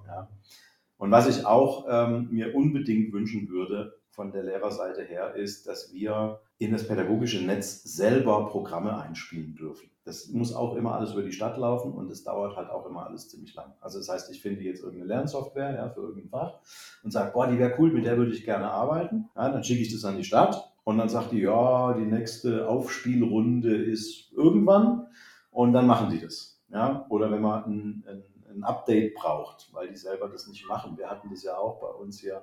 Ja. 0.07 0.29
Und 0.97 1.11
was 1.11 1.29
ich 1.29 1.47
auch 1.47 1.87
ähm, 1.89 2.29
mir 2.31 2.55
unbedingt 2.55 3.13
wünschen 3.13 3.49
würde, 3.49 4.01
von 4.13 4.31
der 4.31 4.43
Lehrerseite 4.43 5.03
her 5.03 5.35
ist, 5.35 5.67
dass 5.67 5.93
wir 5.93 6.41
in 6.59 6.73
das 6.73 6.87
pädagogische 6.87 7.45
Netz 7.45 7.83
selber 7.83 8.49
Programme 8.51 9.01
einspielen 9.01 9.55
dürfen. 9.55 9.91
Das 10.05 10.29
muss 10.29 10.53
auch 10.53 10.75
immer 10.75 10.95
alles 10.95 11.13
über 11.13 11.23
die 11.23 11.33
Stadt 11.33 11.57
laufen 11.57 11.93
und 11.93 12.11
es 12.11 12.25
dauert 12.25 12.57
halt 12.57 12.71
auch 12.71 12.87
immer 12.87 13.07
alles 13.07 13.29
ziemlich 13.29 13.55
lang. 13.55 13.73
Also 13.81 13.99
das 13.99 14.09
heißt, 14.09 14.31
ich 14.33 14.43
finde 14.43 14.63
jetzt 14.63 14.83
irgendeine 14.83 15.09
Lernsoftware 15.09 15.75
ja, 15.75 15.91
für 15.91 16.01
irgendein 16.01 16.29
Fach 16.29 16.59
und 17.05 17.13
sage, 17.13 17.31
boah, 17.33 17.47
die 17.47 17.59
wäre 17.59 17.75
cool, 17.79 17.93
mit 17.93 18.05
der 18.05 18.17
würde 18.17 18.33
ich 18.33 18.45
gerne 18.45 18.71
arbeiten. 18.71 19.29
Ja, 19.37 19.49
dann 19.49 19.63
schicke 19.63 19.83
ich 19.83 19.93
das 19.93 20.05
an 20.05 20.17
die 20.17 20.25
Stadt 20.25 20.73
und 20.85 20.99
dann 20.99 21.09
sagt 21.09 21.31
die, 21.31 21.41
ja, 21.41 21.93
die 21.95 22.05
nächste 22.05 22.69
Aufspielrunde 22.69 23.77
ist 23.77 24.33
irgendwann 24.33 25.07
und 25.51 25.73
dann 25.73 25.87
machen 25.87 26.11
die 26.11 26.21
das. 26.21 26.61
Ja? 26.69 27.07
Oder 27.09 27.31
wenn 27.31 27.43
man 27.43 27.65
ein, 27.65 28.05
ein, 28.09 28.25
ein 28.57 28.65
Update 28.65 29.15
braucht, 29.15 29.73
weil 29.73 29.89
die 29.89 29.97
selber 29.97 30.29
das 30.29 30.49
nicht 30.49 30.67
machen. 30.67 30.99
Wir 30.99 31.09
hatten 31.09 31.31
das 31.31 31.45
ja 31.45 31.57
auch 31.57 31.81
bei 31.81 31.89
uns 31.89 32.19
hier 32.19 32.43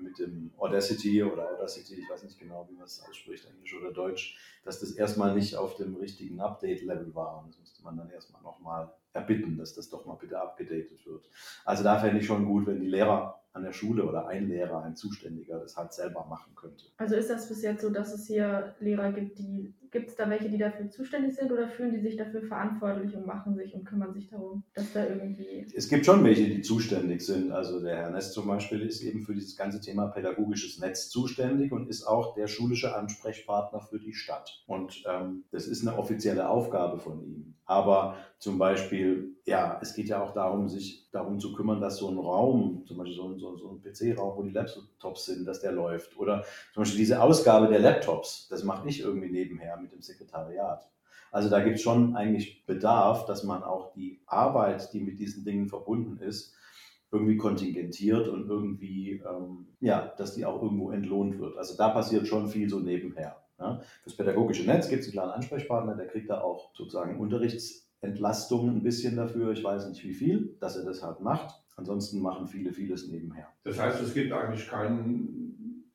mit 0.00 0.18
dem 0.18 0.50
Audacity 0.58 1.22
oder 1.22 1.50
Audacity, 1.50 1.94
ich 1.94 2.08
weiß 2.08 2.22
nicht 2.24 2.38
genau, 2.38 2.66
wie 2.70 2.74
man 2.74 2.84
es 2.84 3.02
ausspricht, 3.08 3.46
Englisch 3.46 3.74
oder 3.74 3.92
Deutsch, 3.92 4.38
dass 4.64 4.80
das 4.80 4.92
erstmal 4.92 5.34
nicht 5.34 5.56
auf 5.56 5.76
dem 5.76 5.96
richtigen 5.96 6.40
Update-Level 6.40 7.14
war. 7.14 7.42
Und 7.42 7.50
das 7.50 7.58
musste 7.60 7.82
man 7.82 7.96
dann 7.96 8.10
erstmal 8.10 8.42
nochmal 8.42 8.92
erbitten, 9.12 9.58
dass 9.58 9.74
das 9.74 9.90
doch 9.90 10.06
mal 10.06 10.14
bitte 10.14 10.40
abgedatet 10.40 11.04
wird. 11.06 11.28
Also 11.64 11.82
da 11.84 11.98
fände 11.98 12.20
ich 12.20 12.26
schon 12.26 12.46
gut, 12.46 12.66
wenn 12.66 12.80
die 12.80 12.86
Lehrer 12.86 13.42
an 13.52 13.64
der 13.64 13.72
Schule 13.72 14.04
oder 14.04 14.28
ein 14.28 14.48
Lehrer, 14.48 14.82
ein 14.82 14.96
Zuständiger 14.96 15.58
das 15.58 15.76
halt 15.76 15.92
selber 15.92 16.24
machen 16.24 16.54
könnte. 16.54 16.86
Also 16.96 17.16
ist 17.16 17.28
das 17.28 17.48
bis 17.48 17.62
jetzt 17.62 17.82
so, 17.82 17.90
dass 17.90 18.12
es 18.12 18.26
hier 18.26 18.74
Lehrer 18.80 19.12
gibt, 19.12 19.38
die, 19.38 19.74
gibt 19.92 20.08
es 20.08 20.16
da 20.16 20.28
welche, 20.28 20.48
die 20.48 20.58
dafür 20.58 20.90
zuständig 20.90 21.36
sind 21.36 21.52
oder 21.52 21.68
fühlen 21.68 21.92
die 21.92 22.00
sich 22.00 22.16
dafür 22.16 22.42
verantwortlich 22.42 23.14
und 23.14 23.26
machen 23.26 23.54
sich 23.54 23.74
und 23.74 23.84
kümmern 23.84 24.12
sich 24.14 24.28
darum, 24.28 24.64
dass 24.74 24.92
da 24.92 25.06
irgendwie... 25.06 25.66
Es 25.74 25.88
gibt 25.88 26.06
schon 26.06 26.24
welche, 26.24 26.44
die 26.44 26.62
zuständig 26.62 27.20
sind. 27.20 27.52
Also 27.52 27.80
der 27.80 27.96
Herr 27.96 28.10
Ness 28.10 28.32
zum 28.32 28.46
Beispiel 28.46 28.80
ist 28.80 29.02
eben 29.02 29.20
für 29.20 29.34
dieses 29.34 29.56
ganze 29.56 29.80
Thema 29.80 30.08
pädagogisches 30.08 30.78
Netz 30.80 31.10
zuständig 31.10 31.72
und 31.72 31.88
ist 31.88 32.04
auch 32.04 32.34
der 32.34 32.48
schulische 32.48 32.96
Ansprechpartner 32.96 33.80
für 33.80 34.00
die 34.00 34.14
Stadt. 34.14 34.64
Und 34.66 35.04
ähm, 35.06 35.44
das 35.52 35.66
ist 35.68 35.86
eine 35.86 35.98
offizielle 35.98 36.48
Aufgabe 36.48 36.98
von 36.98 37.22
ihm. 37.22 37.54
Aber 37.64 38.16
zum 38.38 38.58
Beispiel, 38.58 39.36
ja, 39.44 39.78
es 39.80 39.94
geht 39.94 40.08
ja 40.08 40.22
auch 40.22 40.34
darum, 40.34 40.68
sich 40.68 41.08
darum 41.12 41.38
zu 41.38 41.52
kümmern, 41.52 41.80
dass 41.80 41.98
so 41.98 42.10
ein 42.10 42.18
Raum, 42.18 42.84
zum 42.86 42.98
Beispiel 42.98 43.16
so 43.16 43.28
ein, 43.28 43.38
so, 43.38 43.56
so 43.56 43.70
ein 43.70 43.80
PC-Raum, 43.80 44.36
wo 44.36 44.42
die 44.42 44.50
Laptops 44.50 45.26
sind, 45.26 45.46
dass 45.46 45.60
der 45.60 45.72
läuft. 45.72 46.18
Oder 46.18 46.44
zum 46.74 46.82
Beispiel 46.82 46.98
diese 46.98 47.22
Ausgabe 47.22 47.68
der 47.68 47.78
Laptops, 47.78 48.48
das 48.48 48.64
mache 48.64 48.88
ich 48.88 49.00
irgendwie 49.00 49.30
nebenher 49.30 49.76
mit 49.82 49.92
dem 49.92 50.02
Sekretariat. 50.02 50.88
Also 51.30 51.48
da 51.48 51.60
gibt 51.60 51.76
es 51.76 51.82
schon 51.82 52.14
eigentlich 52.14 52.66
Bedarf, 52.66 53.26
dass 53.26 53.42
man 53.42 53.62
auch 53.62 53.92
die 53.92 54.20
Arbeit, 54.26 54.92
die 54.92 55.00
mit 55.00 55.18
diesen 55.18 55.44
Dingen 55.44 55.66
verbunden 55.66 56.18
ist, 56.18 56.54
irgendwie 57.10 57.36
kontingentiert 57.36 58.28
und 58.28 58.48
irgendwie, 58.48 59.22
ähm, 59.26 59.66
ja, 59.80 60.12
dass 60.16 60.34
die 60.34 60.44
auch 60.46 60.62
irgendwo 60.62 60.90
entlohnt 60.90 61.38
wird. 61.38 61.56
Also 61.56 61.76
da 61.76 61.90
passiert 61.90 62.26
schon 62.26 62.48
viel 62.48 62.68
so 62.68 62.80
nebenher. 62.80 63.36
Ja. 63.58 63.80
Fürs 64.02 64.16
pädagogische 64.16 64.64
Netz 64.64 64.88
gibt 64.88 65.02
es 65.02 65.08
einen 65.08 65.12
klaren 65.12 65.30
Ansprechpartner, 65.30 65.94
der 65.94 66.06
kriegt 66.06 66.30
da 66.30 66.40
auch 66.40 66.74
sozusagen 66.74 67.20
Unterrichtsentlastung 67.20 68.68
ein 68.68 68.82
bisschen 68.82 69.16
dafür. 69.16 69.52
Ich 69.52 69.62
weiß 69.62 69.88
nicht 69.88 70.02
wie 70.04 70.14
viel, 70.14 70.56
dass 70.60 70.76
er 70.76 70.84
das 70.84 71.02
halt 71.02 71.20
macht. 71.20 71.54
Ansonsten 71.76 72.20
machen 72.20 72.46
viele 72.46 72.72
vieles 72.72 73.08
nebenher. 73.08 73.48
Das 73.64 73.78
heißt, 73.78 74.02
es 74.02 74.12
gibt 74.14 74.32
eigentlich 74.32 74.68
keinen 74.68 75.41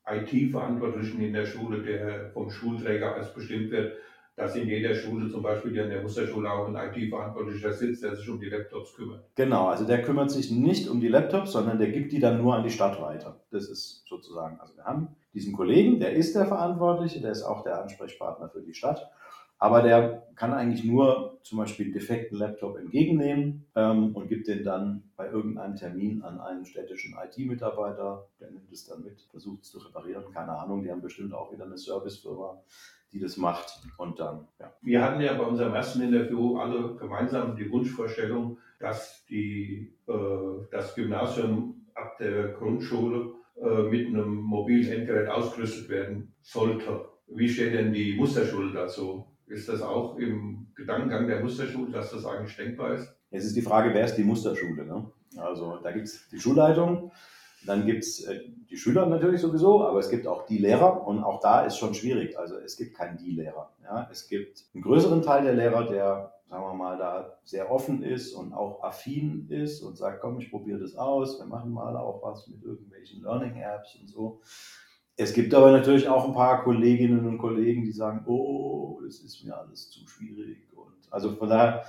IT-Verantwortlichen 0.09 1.21
in 1.21 1.33
der 1.33 1.45
Schule, 1.45 1.81
der 1.83 2.31
vom 2.31 2.49
Schulträger 2.49 3.15
als 3.15 3.33
bestimmt 3.33 3.71
wird, 3.71 3.93
dass 4.37 4.55
in 4.55 4.67
jeder 4.67 4.93
Schule, 4.93 5.29
zum 5.31 5.41
Beispiel 5.41 5.75
in 5.75 5.89
der 5.89 6.03
Musterschule, 6.03 6.51
auch 6.51 6.67
ein 6.67 6.75
IT-Verantwortlicher 6.75 7.73
sitzt, 7.73 8.03
der 8.03 8.15
sich 8.15 8.29
um 8.29 8.39
die 8.39 8.49
Laptops 8.49 8.93
kümmert. 8.93 9.23
Genau, 9.35 9.67
also 9.67 9.83
der 9.85 10.03
kümmert 10.03 10.29
sich 10.29 10.51
nicht 10.51 10.87
um 10.89 11.01
die 11.01 11.07
Laptops, 11.07 11.53
sondern 11.53 11.79
der 11.79 11.89
gibt 11.89 12.11
die 12.11 12.19
dann 12.19 12.37
nur 12.41 12.55
an 12.55 12.63
die 12.63 12.69
Stadt 12.69 13.01
weiter. 13.01 13.41
Das 13.49 13.67
ist 13.67 14.05
sozusagen, 14.07 14.59
also 14.59 14.75
wir 14.75 14.85
haben 14.85 15.15
diesen 15.33 15.53
Kollegen, 15.53 15.99
der 15.99 16.13
ist 16.13 16.35
der 16.35 16.45
Verantwortliche, 16.45 17.19
der 17.19 17.31
ist 17.31 17.43
auch 17.43 17.63
der 17.63 17.81
Ansprechpartner 17.81 18.49
für 18.49 18.61
die 18.61 18.75
Stadt. 18.75 19.09
Aber 19.59 19.81
der 19.81 20.27
kann 20.35 20.53
eigentlich 20.53 20.83
nur 20.83 21.39
zum 21.41 21.57
Beispiel 21.57 21.87
einen 21.87 21.93
defekten 21.93 22.37
Laptop 22.37 22.77
entgegennehmen 22.77 23.65
ähm, 23.75 24.15
und 24.15 24.27
gibt 24.27 24.47
den 24.47 24.63
dann 24.63 25.03
bei 25.15 25.29
irgendeinem 25.29 25.75
Termin 25.75 26.21
an 26.21 26.39
einen 26.39 26.65
städtischen 26.65 27.15
IT-Mitarbeiter. 27.15 28.27
Der 28.39 28.51
nimmt 28.51 28.71
es 28.71 28.85
dann 28.85 29.03
mit, 29.03 29.19
versucht 29.31 29.63
es 29.63 29.71
zu 29.71 29.79
reparieren. 29.79 30.31
Keine 30.33 30.51
Ahnung, 30.51 30.83
die 30.83 30.91
haben 30.91 31.01
bestimmt 31.01 31.33
auch 31.33 31.51
wieder 31.51 31.65
eine 31.65 31.77
Servicefirma, 31.77 32.61
die 33.11 33.19
das 33.19 33.37
macht. 33.37 33.81
Und 33.97 34.19
dann, 34.19 34.47
ja. 34.59 34.71
Wir 34.81 35.03
hatten 35.03 35.21
ja 35.21 35.33
bei 35.33 35.45
unserem 35.45 35.73
ersten 35.73 36.01
Interview 36.01 36.57
alle 36.57 36.95
gemeinsam 36.95 37.55
die 37.55 37.71
Wunschvorstellung, 37.71 38.59
dass 38.79 39.25
die, 39.25 39.95
äh, 40.07 40.67
das 40.69 40.93
Gymnasium 40.93 41.87
ab 41.95 42.17
der 42.19 42.49
Grundschule 42.49 43.33
äh, 43.55 43.83
mit 43.83 44.07
einem 44.07 44.35
mobilen 44.35 44.91
Endgerät 44.91 45.29
ausgerüstet 45.29 45.89
werden 45.89 46.33
sollte. 46.41 47.05
Wie 47.27 47.49
steht 47.49 47.73
denn 47.73 47.91
die 47.91 48.15
Musterschule 48.15 48.71
dazu? 48.71 49.26
Ist 49.47 49.69
das 49.69 49.81
auch 49.81 50.17
im 50.17 50.67
Gedankengang 50.75 51.27
der 51.27 51.41
Musterschule, 51.41 51.91
dass 51.91 52.11
das 52.11 52.25
eigentlich 52.25 52.55
denkbar 52.55 52.95
ist? 52.95 53.13
Jetzt 53.31 53.45
ist 53.45 53.55
die 53.55 53.61
Frage, 53.61 53.93
wer 53.93 54.05
ist 54.05 54.15
die 54.15 54.23
Musterschule? 54.23 54.85
Ne? 54.85 55.09
Also 55.37 55.77
da 55.77 55.91
gibt 55.91 56.07
es 56.07 56.27
die 56.29 56.39
Schulleitung, 56.39 57.11
dann 57.65 57.85
gibt 57.85 58.03
es 58.03 58.25
äh, 58.25 58.41
die 58.69 58.77
Schüler 58.77 59.05
natürlich 59.05 59.41
sowieso, 59.41 59.85
aber 59.85 59.99
es 59.99 60.09
gibt 60.09 60.27
auch 60.27 60.45
die 60.45 60.57
Lehrer 60.57 61.07
und 61.07 61.23
auch 61.23 61.39
da 61.39 61.65
ist 61.65 61.77
schon 61.77 61.93
schwierig. 61.93 62.37
Also 62.37 62.57
es 62.57 62.77
gibt 62.77 62.95
keinen 62.95 63.17
Die-Lehrer. 63.17 63.71
Ja? 63.83 64.07
Es 64.11 64.27
gibt 64.27 64.65
einen 64.73 64.83
größeren 64.83 65.21
Teil 65.21 65.43
der 65.43 65.53
Lehrer, 65.53 65.85
der, 65.87 66.33
sagen 66.49 66.63
wir 66.63 66.73
mal, 66.73 66.97
da 66.97 67.37
sehr 67.43 67.71
offen 67.71 68.03
ist 68.03 68.33
und 68.33 68.53
auch 68.53 68.83
affin 68.83 69.47
ist 69.49 69.81
und 69.81 69.97
sagt, 69.97 70.21
komm, 70.21 70.39
ich 70.39 70.49
probiere 70.49 70.79
das 70.79 70.95
aus, 70.95 71.39
wir 71.39 71.45
machen 71.45 71.71
mal 71.71 71.95
auch 71.95 72.21
was 72.21 72.47
mit 72.47 72.63
irgendwelchen 72.63 73.23
Learning-Apps 73.23 73.95
und 74.01 74.09
so. 74.09 74.41
Es 75.19 75.33
gibt 75.33 75.53
aber 75.55 75.71
natürlich 75.71 76.07
auch 76.07 76.27
ein 76.27 76.33
paar 76.33 76.63
Kolleginnen 76.63 77.25
und 77.25 77.39
Kollegen, 77.39 77.83
die 77.83 77.91
sagen, 77.91 78.23
oh, 78.27 79.01
das 79.03 79.19
ist 79.19 79.43
mir 79.43 79.57
alles 79.57 79.89
zu 79.89 80.07
schwierig. 80.07 80.71
Und 80.75 81.11
also 81.11 81.35
von 81.35 81.49
daher, 81.49 81.85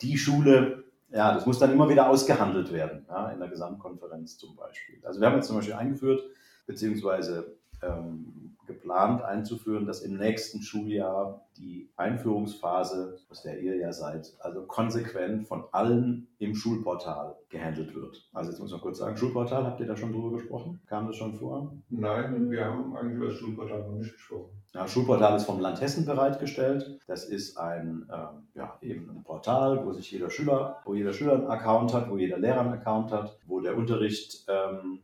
die 0.00 0.16
Schule, 0.16 0.84
ja, 1.10 1.34
das 1.34 1.44
muss 1.44 1.58
dann 1.58 1.72
immer 1.72 1.90
wieder 1.90 2.08
ausgehandelt 2.08 2.72
werden, 2.72 3.04
ja, 3.06 3.30
in 3.32 3.38
der 3.38 3.48
Gesamtkonferenz 3.48 4.38
zum 4.38 4.56
Beispiel. 4.56 4.98
Also 5.04 5.20
wir 5.20 5.28
haben 5.28 5.36
jetzt 5.36 5.48
zum 5.48 5.56
Beispiel 5.56 5.74
eingeführt, 5.74 6.22
beziehungsweise 6.66 7.54
ähm, 7.82 8.56
geplant 8.66 9.22
einzuführen, 9.22 9.86
dass 9.86 10.02
im 10.02 10.16
nächsten 10.16 10.62
Schuljahr 10.62 11.44
die 11.56 11.90
Einführungsphase, 11.96 13.18
aus 13.28 13.42
der 13.42 13.60
ihr 13.60 13.76
ja 13.76 13.92
seid, 13.92 14.32
also 14.40 14.62
konsequent 14.62 15.46
von 15.46 15.64
allen 15.72 16.28
im 16.38 16.54
Schulportal 16.54 17.36
gehandelt 17.48 17.94
wird. 17.94 18.28
Also 18.32 18.50
jetzt 18.50 18.60
muss 18.60 18.70
man 18.70 18.80
kurz 18.80 18.98
sagen, 18.98 19.16
Schulportal, 19.16 19.64
habt 19.64 19.80
ihr 19.80 19.86
da 19.86 19.96
schon 19.96 20.12
drüber 20.12 20.32
gesprochen? 20.32 20.80
Kam 20.86 21.06
das 21.06 21.16
schon 21.16 21.34
vor? 21.34 21.72
Nein, 21.90 22.50
wir 22.50 22.64
haben 22.64 22.96
eigentlich 22.96 23.16
über 23.16 23.26
das 23.26 23.34
Schulportal 23.34 23.80
noch 23.80 23.96
nicht 23.96 24.12
gesprochen. 24.12 24.50
Ja, 24.72 24.86
Schulportal 24.86 25.36
ist 25.36 25.44
vom 25.44 25.60
Land 25.60 25.80
Hessen 25.80 26.06
bereitgestellt. 26.06 27.00
Das 27.08 27.24
ist 27.24 27.56
ein, 27.58 28.08
ähm, 28.12 28.46
ja, 28.54 28.78
eben 28.82 29.10
ein 29.10 29.24
Portal, 29.24 29.84
wo 29.84 29.92
sich 29.92 30.10
jeder 30.12 30.30
Schüler, 30.30 30.80
wo 30.84 30.94
jeder 30.94 31.12
Schüler 31.12 31.34
einen 31.34 31.48
Account 31.48 31.92
hat, 31.92 32.08
wo 32.08 32.16
jeder 32.16 32.38
Lehrer 32.38 32.60
einen 32.60 32.74
Account 32.74 33.10
hat, 33.10 33.36
wo 33.46 33.60
der 33.60 33.76
Unterricht 33.76 34.46
ähm, 34.48 35.00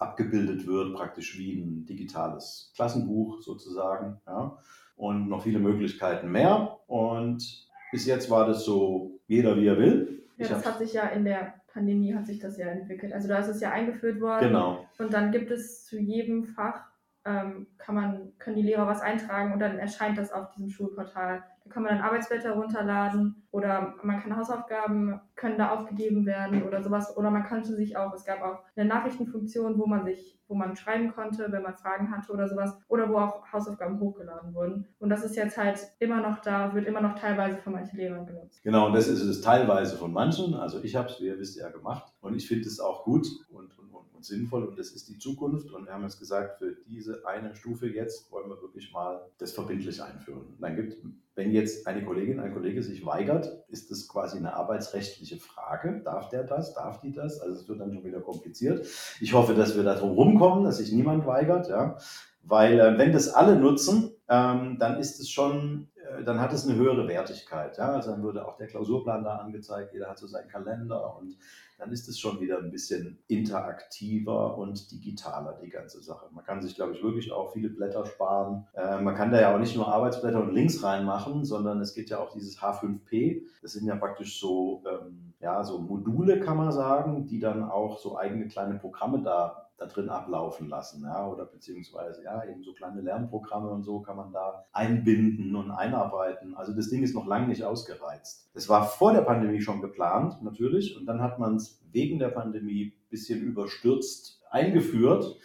abgebildet 0.00 0.66
wird, 0.66 0.94
praktisch 0.94 1.38
wie 1.38 1.60
ein 1.60 1.84
digitales 1.84 2.72
Klassenbuch 2.74 3.40
sozusagen. 3.42 4.20
Ja. 4.26 4.58
Und 4.96 5.28
noch 5.28 5.42
viele 5.42 5.58
Möglichkeiten 5.58 6.30
mehr. 6.30 6.78
Und 6.86 7.68
bis 7.92 8.06
jetzt 8.06 8.30
war 8.30 8.46
das 8.46 8.64
so, 8.64 9.20
jeder 9.28 9.56
wie 9.56 9.66
er 9.66 9.78
will. 9.78 10.24
Ja, 10.36 10.48
das 10.48 10.66
hat 10.66 10.78
sich 10.78 10.94
ja 10.94 11.06
in 11.08 11.24
der 11.24 11.54
Pandemie 11.72 12.14
hat 12.14 12.26
sich 12.26 12.38
das 12.38 12.58
ja 12.58 12.66
entwickelt. 12.66 13.12
Also 13.12 13.28
da 13.28 13.38
ist 13.38 13.48
es 13.48 13.60
ja 13.60 13.70
eingeführt 13.70 14.20
worden. 14.20 14.48
Genau. 14.48 14.86
Und 14.98 15.12
dann 15.12 15.30
gibt 15.30 15.50
es 15.50 15.84
zu 15.84 15.98
jedem 15.98 16.44
Fach 16.44 16.89
ähm, 17.24 17.66
kann 17.76 17.94
man, 17.94 18.32
können 18.38 18.56
die 18.56 18.62
Lehrer 18.62 18.86
was 18.86 19.02
eintragen 19.02 19.52
und 19.52 19.60
dann 19.60 19.78
erscheint 19.78 20.16
das 20.16 20.32
auf 20.32 20.50
diesem 20.50 20.70
Schulportal. 20.70 21.42
Da 21.64 21.70
kann 21.70 21.82
man 21.82 21.96
dann 21.96 22.04
Arbeitsblätter 22.04 22.52
runterladen 22.52 23.42
oder 23.50 23.94
man 24.02 24.20
kann 24.20 24.36
Hausaufgaben, 24.36 25.20
können 25.36 25.58
da 25.58 25.70
aufgegeben 25.70 26.24
werden 26.24 26.62
oder 26.62 26.82
sowas. 26.82 27.16
Oder 27.16 27.30
man 27.30 27.44
konnte 27.44 27.74
sich 27.74 27.96
auch, 27.96 28.14
es 28.14 28.24
gab 28.24 28.40
auch 28.42 28.60
eine 28.74 28.88
Nachrichtenfunktion, 28.88 29.78
wo 29.78 29.86
man 29.86 30.04
sich, 30.04 30.38
wo 30.48 30.54
man 30.54 30.74
schreiben 30.76 31.12
konnte, 31.12 31.46
wenn 31.50 31.62
man 31.62 31.76
Fragen 31.76 32.10
hatte 32.10 32.32
oder 32.32 32.48
sowas. 32.48 32.78
Oder 32.88 33.10
wo 33.10 33.18
auch 33.18 33.52
Hausaufgaben 33.52 34.00
hochgeladen 34.00 34.54
wurden. 34.54 34.86
Und 34.98 35.10
das 35.10 35.22
ist 35.22 35.36
jetzt 35.36 35.58
halt 35.58 35.78
immer 35.98 36.20
noch 36.20 36.40
da, 36.40 36.74
wird 36.74 36.86
immer 36.86 37.02
noch 37.02 37.18
teilweise 37.18 37.58
von 37.58 37.74
manchen 37.74 37.98
Lehrern 37.98 38.26
genutzt. 38.26 38.62
Genau, 38.62 38.86
und 38.86 38.94
das 38.94 39.08
ist 39.08 39.22
es 39.22 39.42
teilweise 39.42 39.96
von 39.96 40.12
manchen. 40.12 40.54
Also 40.54 40.82
ich 40.82 40.96
habe 40.96 41.08
es, 41.08 41.20
wie 41.20 41.26
ihr 41.26 41.38
wisst, 41.38 41.58
ja 41.58 41.68
gemacht. 41.68 42.12
Und 42.20 42.34
ich 42.34 42.48
finde 42.48 42.66
es 42.66 42.80
auch 42.80 43.04
gut 43.04 43.26
und, 43.50 43.78
und, 44.20 44.24
sinnvoll 44.26 44.64
und 44.64 44.78
das 44.78 44.90
ist 44.90 45.08
die 45.08 45.18
Zukunft. 45.18 45.70
Und 45.70 45.86
wir 45.86 45.92
haben 45.94 46.02
jetzt 46.02 46.18
gesagt, 46.18 46.58
für 46.58 46.76
diese 46.86 47.26
eine 47.26 47.54
Stufe 47.54 47.88
jetzt 47.88 48.30
wollen 48.30 48.50
wir 48.50 48.60
wirklich 48.60 48.92
mal 48.92 49.26
das 49.38 49.52
verbindlich 49.52 50.02
einführen. 50.02 50.56
Dann 50.60 50.76
gibt, 50.76 50.98
wenn 51.34 51.52
jetzt 51.52 51.86
eine 51.86 52.04
Kollegin, 52.04 52.38
ein 52.38 52.52
Kollege 52.52 52.82
sich 52.82 53.06
weigert, 53.06 53.64
ist 53.68 53.90
das 53.90 54.08
quasi 54.08 54.36
eine 54.36 54.52
arbeitsrechtliche 54.52 55.38
Frage. 55.38 56.02
Darf 56.04 56.28
der 56.28 56.44
das? 56.44 56.74
Darf 56.74 57.00
die 57.00 57.12
das? 57.12 57.40
Also 57.40 57.62
es 57.62 57.68
wird 57.68 57.80
dann 57.80 57.94
schon 57.94 58.04
wieder 58.04 58.20
kompliziert. 58.20 58.86
Ich 59.20 59.32
hoffe, 59.32 59.54
dass 59.54 59.74
wir 59.74 59.84
da 59.84 59.94
drum 59.94 60.10
rumkommen, 60.10 60.64
dass 60.64 60.76
sich 60.76 60.92
niemand 60.92 61.26
weigert, 61.26 61.68
ja. 61.68 61.96
Weil 62.42 62.78
äh, 62.78 62.98
wenn 62.98 63.12
das 63.12 63.28
alle 63.28 63.56
nutzen, 63.56 64.10
ähm, 64.28 64.76
dann 64.78 64.98
ist 64.98 65.18
es 65.20 65.30
schon, 65.30 65.88
dann 66.24 66.40
hat 66.40 66.52
es 66.52 66.66
eine 66.66 66.76
höhere 66.76 67.06
Wertigkeit. 67.08 67.78
Ja? 67.78 67.92
Also 67.92 68.10
dann 68.10 68.22
würde 68.22 68.46
auch 68.46 68.56
der 68.56 68.66
Klausurplan 68.66 69.24
da 69.24 69.36
angezeigt, 69.36 69.92
jeder 69.92 70.08
hat 70.08 70.18
so 70.18 70.26
seinen 70.26 70.48
Kalender 70.48 71.16
und 71.16 71.36
dann 71.80 71.90
ist 71.92 72.08
es 72.08 72.18
schon 72.18 72.40
wieder 72.40 72.58
ein 72.58 72.70
bisschen 72.70 73.18
interaktiver 73.26 74.58
und 74.58 74.90
digitaler, 74.92 75.58
die 75.62 75.70
ganze 75.70 76.02
Sache. 76.02 76.26
Man 76.30 76.44
kann 76.44 76.60
sich, 76.60 76.74
glaube 76.74 76.92
ich, 76.92 77.02
wirklich 77.02 77.32
auch 77.32 77.52
viele 77.52 77.70
Blätter 77.70 78.04
sparen. 78.04 78.66
Äh, 78.74 79.00
man 79.00 79.14
kann 79.14 79.32
da 79.32 79.40
ja 79.40 79.54
auch 79.54 79.58
nicht 79.58 79.74
nur 79.74 79.88
Arbeitsblätter 79.88 80.42
und 80.42 80.52
Links 80.52 80.82
reinmachen, 80.82 81.44
sondern 81.44 81.80
es 81.80 81.94
gibt 81.94 82.10
ja 82.10 82.18
auch 82.18 82.32
dieses 82.32 82.60
H5P. 82.60 83.42
Das 83.62 83.72
sind 83.72 83.86
ja 83.86 83.96
praktisch 83.96 84.38
so, 84.38 84.82
ähm, 84.86 85.32
ja, 85.40 85.64
so 85.64 85.78
Module, 85.78 86.40
kann 86.40 86.58
man 86.58 86.70
sagen, 86.70 87.26
die 87.26 87.40
dann 87.40 87.64
auch 87.64 87.98
so 87.98 88.18
eigene 88.18 88.46
kleine 88.48 88.78
Programme 88.78 89.22
da 89.22 89.69
da 89.80 89.86
drin 89.86 90.10
ablaufen 90.10 90.68
lassen, 90.68 91.02
ja, 91.04 91.26
oder 91.26 91.46
beziehungsweise 91.46 92.22
ja, 92.22 92.44
eben 92.44 92.62
so 92.62 92.74
kleine 92.74 93.00
Lernprogramme 93.00 93.70
und 93.70 93.82
so 93.82 94.00
kann 94.02 94.16
man 94.16 94.30
da 94.30 94.66
einbinden 94.72 95.56
und 95.56 95.70
einarbeiten. 95.70 96.54
Also 96.54 96.74
das 96.74 96.90
Ding 96.90 97.02
ist 97.02 97.14
noch 97.14 97.26
lange 97.26 97.48
nicht 97.48 97.64
ausgereizt. 97.64 98.50
Das 98.52 98.68
war 98.68 98.86
vor 98.86 99.14
der 99.14 99.22
Pandemie 99.22 99.62
schon 99.62 99.80
geplant, 99.80 100.42
natürlich, 100.42 100.98
und 100.98 101.06
dann 101.06 101.22
hat 101.22 101.38
man 101.38 101.56
es 101.56 101.82
wegen 101.92 102.18
der 102.18 102.28
Pandemie 102.28 102.92
ein 102.94 103.08
bisschen 103.08 103.40
überstürzt 103.40 104.42
eingeführt 104.50 105.38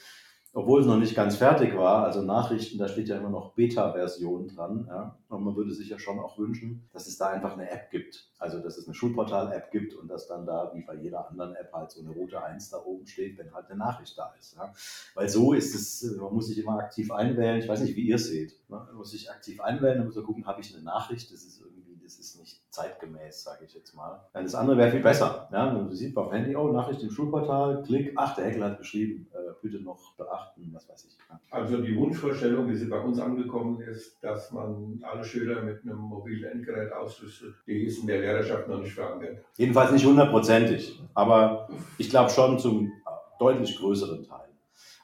obwohl 0.55 0.79
es 0.79 0.87
noch 0.87 0.97
nicht 0.97 1.15
ganz 1.15 1.35
fertig 1.35 1.75
war, 1.75 2.05
also 2.05 2.21
Nachrichten, 2.21 2.77
da 2.77 2.87
steht 2.87 3.09
ja 3.09 3.17
immer 3.17 3.29
noch 3.29 3.55
Beta-Version 3.55 4.47
dran. 4.47 4.85
Ja? 4.87 5.19
Und 5.27 5.43
man 5.43 5.53
würde 5.57 5.73
sich 5.73 5.89
ja 5.89 5.99
schon 5.99 6.17
auch 6.17 6.37
wünschen, 6.37 6.87
dass 6.93 7.07
es 7.07 7.17
da 7.17 7.27
einfach 7.27 7.53
eine 7.53 7.69
App 7.69 7.91
gibt. 7.91 8.29
Also, 8.39 8.61
dass 8.61 8.77
es 8.77 8.87
eine 8.87 8.95
Schulportal-App 8.95 9.69
gibt 9.71 9.93
und 9.95 10.07
dass 10.07 10.27
dann 10.27 10.45
da, 10.45 10.71
wie 10.73 10.81
bei 10.81 10.95
jeder 10.95 11.29
anderen 11.29 11.55
App, 11.55 11.73
halt 11.73 11.91
so 11.91 11.99
eine 11.99 12.11
rote 12.11 12.41
1 12.41 12.69
da 12.69 12.77
oben 12.77 13.05
steht, 13.05 13.37
wenn 13.37 13.53
halt 13.53 13.69
eine 13.69 13.77
Nachricht 13.77 14.17
da 14.17 14.33
ist. 14.39 14.55
Ja? 14.55 14.71
Weil 15.13 15.27
so 15.27 15.51
ist 15.51 15.75
es, 15.75 16.15
man 16.15 16.33
muss 16.33 16.47
sich 16.47 16.57
immer 16.57 16.79
aktiv 16.79 17.11
einwählen. 17.11 17.59
Ich 17.59 17.67
weiß 17.67 17.81
nicht, 17.81 17.97
wie 17.97 18.07
ihr 18.07 18.15
es 18.15 18.27
seht. 18.27 18.53
Ne? 18.69 18.77
Man 18.77 18.95
muss 18.95 19.11
sich 19.11 19.29
aktiv 19.29 19.59
einwählen, 19.59 19.97
dann 19.97 20.05
muss 20.07 20.15
man 20.15 20.23
gucken, 20.23 20.47
habe 20.47 20.61
ich 20.61 20.73
eine 20.73 20.85
Nachricht? 20.85 21.33
Das 21.33 21.43
ist 21.43 21.59
irgendwie, 21.59 21.99
das 22.01 22.17
ist 22.17 22.39
nicht 22.39 22.64
zeitgemäß, 22.75 23.43
sage 23.43 23.65
ich 23.65 23.73
jetzt 23.73 23.95
mal. 23.95 24.21
Das 24.33 24.55
andere 24.55 24.77
wäre 24.77 24.91
viel 24.91 25.01
besser. 25.01 25.47
Ja? 25.51 25.71
Man 25.71 25.91
sieht 25.91 26.15
auf 26.17 26.31
Handy, 26.31 26.55
oh, 26.55 26.71
Nachricht 26.71 27.01
im 27.03 27.09
Schulportal, 27.09 27.83
Klick, 27.83 28.13
ach, 28.15 28.35
der 28.35 28.45
Heckel 28.45 28.63
hat 28.63 28.77
geschrieben, 28.77 29.27
äh, 29.33 29.53
bitte 29.61 29.81
noch 29.83 30.15
beachten, 30.15 30.69
was 30.73 30.87
weiß 30.87 31.05
ich. 31.05 31.17
Ja. 31.29 31.39
Also 31.49 31.77
die 31.81 31.95
Wunschvorstellung, 31.95 32.67
wie 32.69 32.75
sie 32.75 32.87
bei 32.87 32.99
uns 32.99 33.19
angekommen 33.19 33.81
ist, 33.81 34.23
dass 34.23 34.51
man 34.51 34.99
alle 35.01 35.23
Schüler 35.23 35.63
mit 35.63 35.83
einem 35.83 35.97
mobilen 35.97 36.43
Endgerät 36.43 36.91
ausrüstet, 36.93 37.55
die 37.65 37.85
ist 37.85 37.99
in 37.99 38.07
der 38.07 38.19
Lehrerschaft 38.19 38.67
noch 38.67 38.79
nicht 38.79 38.93
verankert. 38.93 39.39
Jedenfalls 39.57 39.91
nicht 39.91 40.05
hundertprozentig, 40.05 41.01
aber 41.13 41.69
ich 41.97 42.09
glaube 42.09 42.29
schon 42.29 42.59
zum 42.59 42.91
deutlich 43.39 43.77
größeren 43.77 44.23
Teil. 44.23 44.49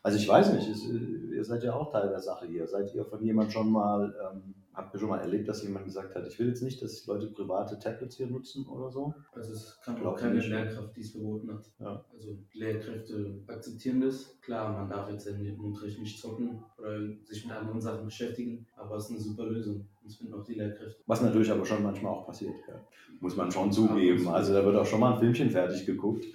Also 0.04 0.18
ich 0.18 0.28
weiß 0.28 0.54
nicht, 0.54 0.68
es, 0.68 0.84
ihr 0.86 1.44
seid 1.44 1.64
ja 1.64 1.74
auch 1.74 1.92
Teil 1.92 2.10
der 2.10 2.20
Sache 2.20 2.48
hier. 2.48 2.68
Seid 2.68 2.94
ihr 2.94 3.06
von 3.06 3.24
jemandem 3.24 3.52
schon 3.52 3.72
mal 3.72 4.14
ähm, 4.34 4.56
Habt 4.74 4.94
ihr 4.94 5.00
schon 5.00 5.10
mal 5.10 5.20
erlebt, 5.20 5.50
dass 5.50 5.64
jemand 5.64 5.86
gesagt 5.86 6.16
hat, 6.16 6.26
ich 6.26 6.40
will 6.40 6.48
jetzt 6.48 6.64
nicht, 6.64 6.82
dass 6.82 7.06
Leute 7.06 7.28
private 7.28 7.78
Tablets 7.78 8.16
hier 8.16 8.28
nutzen 8.28 8.66
oder 8.68 8.90
so? 8.90 9.14
Also 9.34 9.54
es 9.54 9.78
kam 9.84 10.06
auch 10.06 10.16
keine 10.16 10.40
Lehrkraft, 10.40 10.96
die 10.96 11.02
es 11.02 11.12
verboten 11.12 11.52
hat. 11.54 11.70
Ja. 11.80 12.06
Also 12.14 12.38
Lehrkräfte 12.54 13.42
akzeptieren 13.48 14.00
das. 14.00 14.40
Klar, 14.42 14.72
man 14.72 14.90
darf 14.90 15.10
jetzt 15.12 15.28
im 15.28 15.60
Unterricht 15.60 16.00
nicht 16.00 16.18
zocken 16.18 16.64
oder 16.78 17.00
sich 17.26 17.46
mit 17.46 17.54
anderen 17.54 17.82
Sachen 17.82 18.06
beschäftigen, 18.06 18.66
aber 18.78 18.96
es 18.96 19.06
ist 19.06 19.12
eine 19.12 19.20
super 19.20 19.46
Lösung. 19.46 19.88
Das 20.04 20.16
finden 20.16 20.34
auch 20.34 20.44
die 20.44 20.54
Lehrkräfte. 20.54 21.02
Was 21.06 21.22
natürlich 21.22 21.52
aber 21.52 21.66
schon 21.66 21.84
manchmal 21.84 22.14
auch 22.14 22.26
passiert, 22.26 22.56
ja. 22.68 22.80
muss 23.20 23.36
man 23.36 23.52
schon 23.52 23.72
zugeben. 23.72 24.28
Also 24.30 24.54
da 24.54 24.66
wird 24.66 24.76
auch 24.78 24.86
schon 24.86 25.02
mal 25.02 25.14
ein 25.14 25.20
Filmchen 25.20 25.50
fertig 25.50 25.86
geguckt. 25.86 26.26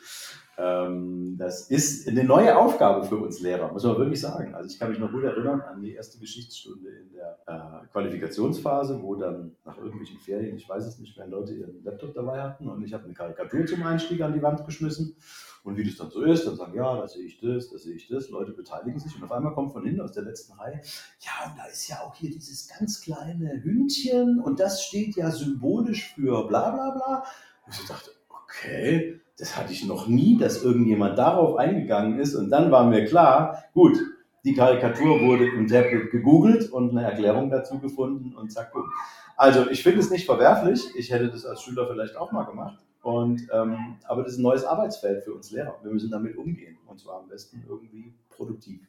Ähm, 0.59 1.37
das 1.37 1.71
ist 1.71 2.09
eine 2.09 2.25
neue 2.25 2.57
Aufgabe 2.57 3.05
für 3.05 3.19
uns 3.19 3.41
Lehrer, 3.41 3.71
muss 3.73 3.85
man 3.85 3.99
wirklich 3.99 4.21
sagen. 4.21 4.55
Also 4.55 4.71
ich 4.71 4.79
kann 4.79 4.89
mich 4.91 4.99
noch 4.99 5.11
gut 5.11 5.25
erinnern 5.25 5.61
an 5.61 5.83
die 5.83 5.93
erste 5.93 6.19
Geschichtsstunde 6.19 6.89
in 6.89 7.13
der 7.13 7.39
äh, 7.47 7.87
Qualifikationsphase, 7.93 9.03
wo 9.03 9.17
dann 9.17 9.55
nach 9.67 9.77
irgendwelchen 9.77 10.19
Ferien, 10.19 10.57
ich 10.57 10.67
weiß 10.67 10.87
es 10.87 10.99
nicht 10.99 11.17
mehr, 11.19 11.27
Leute 11.27 11.53
ihren 11.53 11.85
Laptop 11.85 12.15
dabei 12.15 12.41
hatten 12.43 12.69
und 12.69 12.83
ich 12.83 12.95
habe 12.95 13.05
eine 13.05 13.13
Karikatur 13.13 13.67
zum 13.67 13.83
Einstieg 13.83 14.23
an 14.23 14.33
die 14.33 14.41
Wand 14.41 14.65
geschmissen 14.65 15.17
Und 15.63 15.77
wie 15.77 15.85
das 15.85 15.97
dann 15.97 16.11
so 16.11 16.23
ist, 16.23 16.47
dann 16.47 16.57
sagen, 16.57 16.75
ja, 16.75 16.97
da 16.97 17.07
sehe 17.07 17.25
ich 17.25 17.39
das, 17.39 17.69
da 17.71 17.77
sehe 17.77 17.97
ich 17.97 18.09
das, 18.09 18.31
Leute 18.31 18.53
beteiligen 18.53 18.99
sich 18.99 19.15
und 19.15 19.25
auf 19.25 19.33
einmal 19.33 19.53
kommt 19.53 19.73
von 19.73 19.85
hinten 19.85 20.01
aus 20.01 20.13
der 20.13 20.23
letzten 20.23 20.55
Reihe, 20.55 20.81
ja, 21.21 21.51
und 21.51 21.59
da 21.59 21.67
ist 21.67 21.87
ja 21.89 21.97
auch 22.01 22.15
hier 22.15 22.31
dieses 22.31 22.67
ganz 22.67 23.03
kleine 23.03 23.63
Hündchen 23.63 24.41
und 24.41 24.59
das 24.59 24.83
steht 24.83 25.17
ja 25.17 25.31
symbolisch 25.31 26.15
für 26.15 26.47
bla 26.47 26.71
bla 26.71 26.91
bla. 26.93 27.25
Und 27.67 27.75
ich 27.75 27.87
dachte, 27.87 28.11
okay, 28.29 29.21
das 29.39 29.57
hatte 29.57 29.73
ich 29.73 29.85
noch 29.85 30.07
nie, 30.07 30.39
dass 30.39 30.63
irgendjemand 30.63 31.19
darauf 31.19 31.57
eingegangen 31.57 32.19
ist 32.19 32.35
und 32.35 32.51
dann 32.51 32.71
war 32.71 32.85
mir 32.85 33.05
klar, 33.05 33.65
gut, 33.75 33.99
die 34.45 34.55
Karikatur 34.55 35.21
wurde 35.21 35.47
im 35.47 35.67
Tablet 35.67 36.11
gegoogelt 36.11 36.71
und 36.71 36.91
eine 36.91 37.05
Erklärung 37.05 37.51
dazu 37.51 37.79
gefunden 37.79 38.35
und 38.35 38.53
zack, 38.53 38.73
boom. 38.73 38.85
Also 39.37 39.69
ich 39.71 39.83
finde 39.83 40.01
es 40.01 40.11
nicht 40.11 40.25
verwerflich. 40.25 40.83
Ich 40.97 41.11
hätte 41.11 41.29
das 41.29 41.45
als 41.45 41.63
Schüler 41.63 41.87
vielleicht 41.91 42.17
auch 42.17 42.33
mal 42.33 42.45
gemacht. 42.45 42.79
Und, 43.03 43.47
ähm, 43.53 43.97
aber 44.05 44.23
das 44.23 44.33
ist 44.33 44.39
ein 44.39 44.43
neues 44.43 44.65
Arbeitsfeld 44.65 45.25
für 45.25 45.35
uns 45.35 45.51
Lehrer. 45.51 45.77
Wir 45.83 45.93
müssen 45.93 46.11
damit 46.11 46.37
umgehen 46.37 46.79
und 46.87 46.99
zwar 46.99 47.21
am 47.21 47.29
besten 47.29 47.65
irgendwie 47.69 48.15
produktiv. 48.31 48.81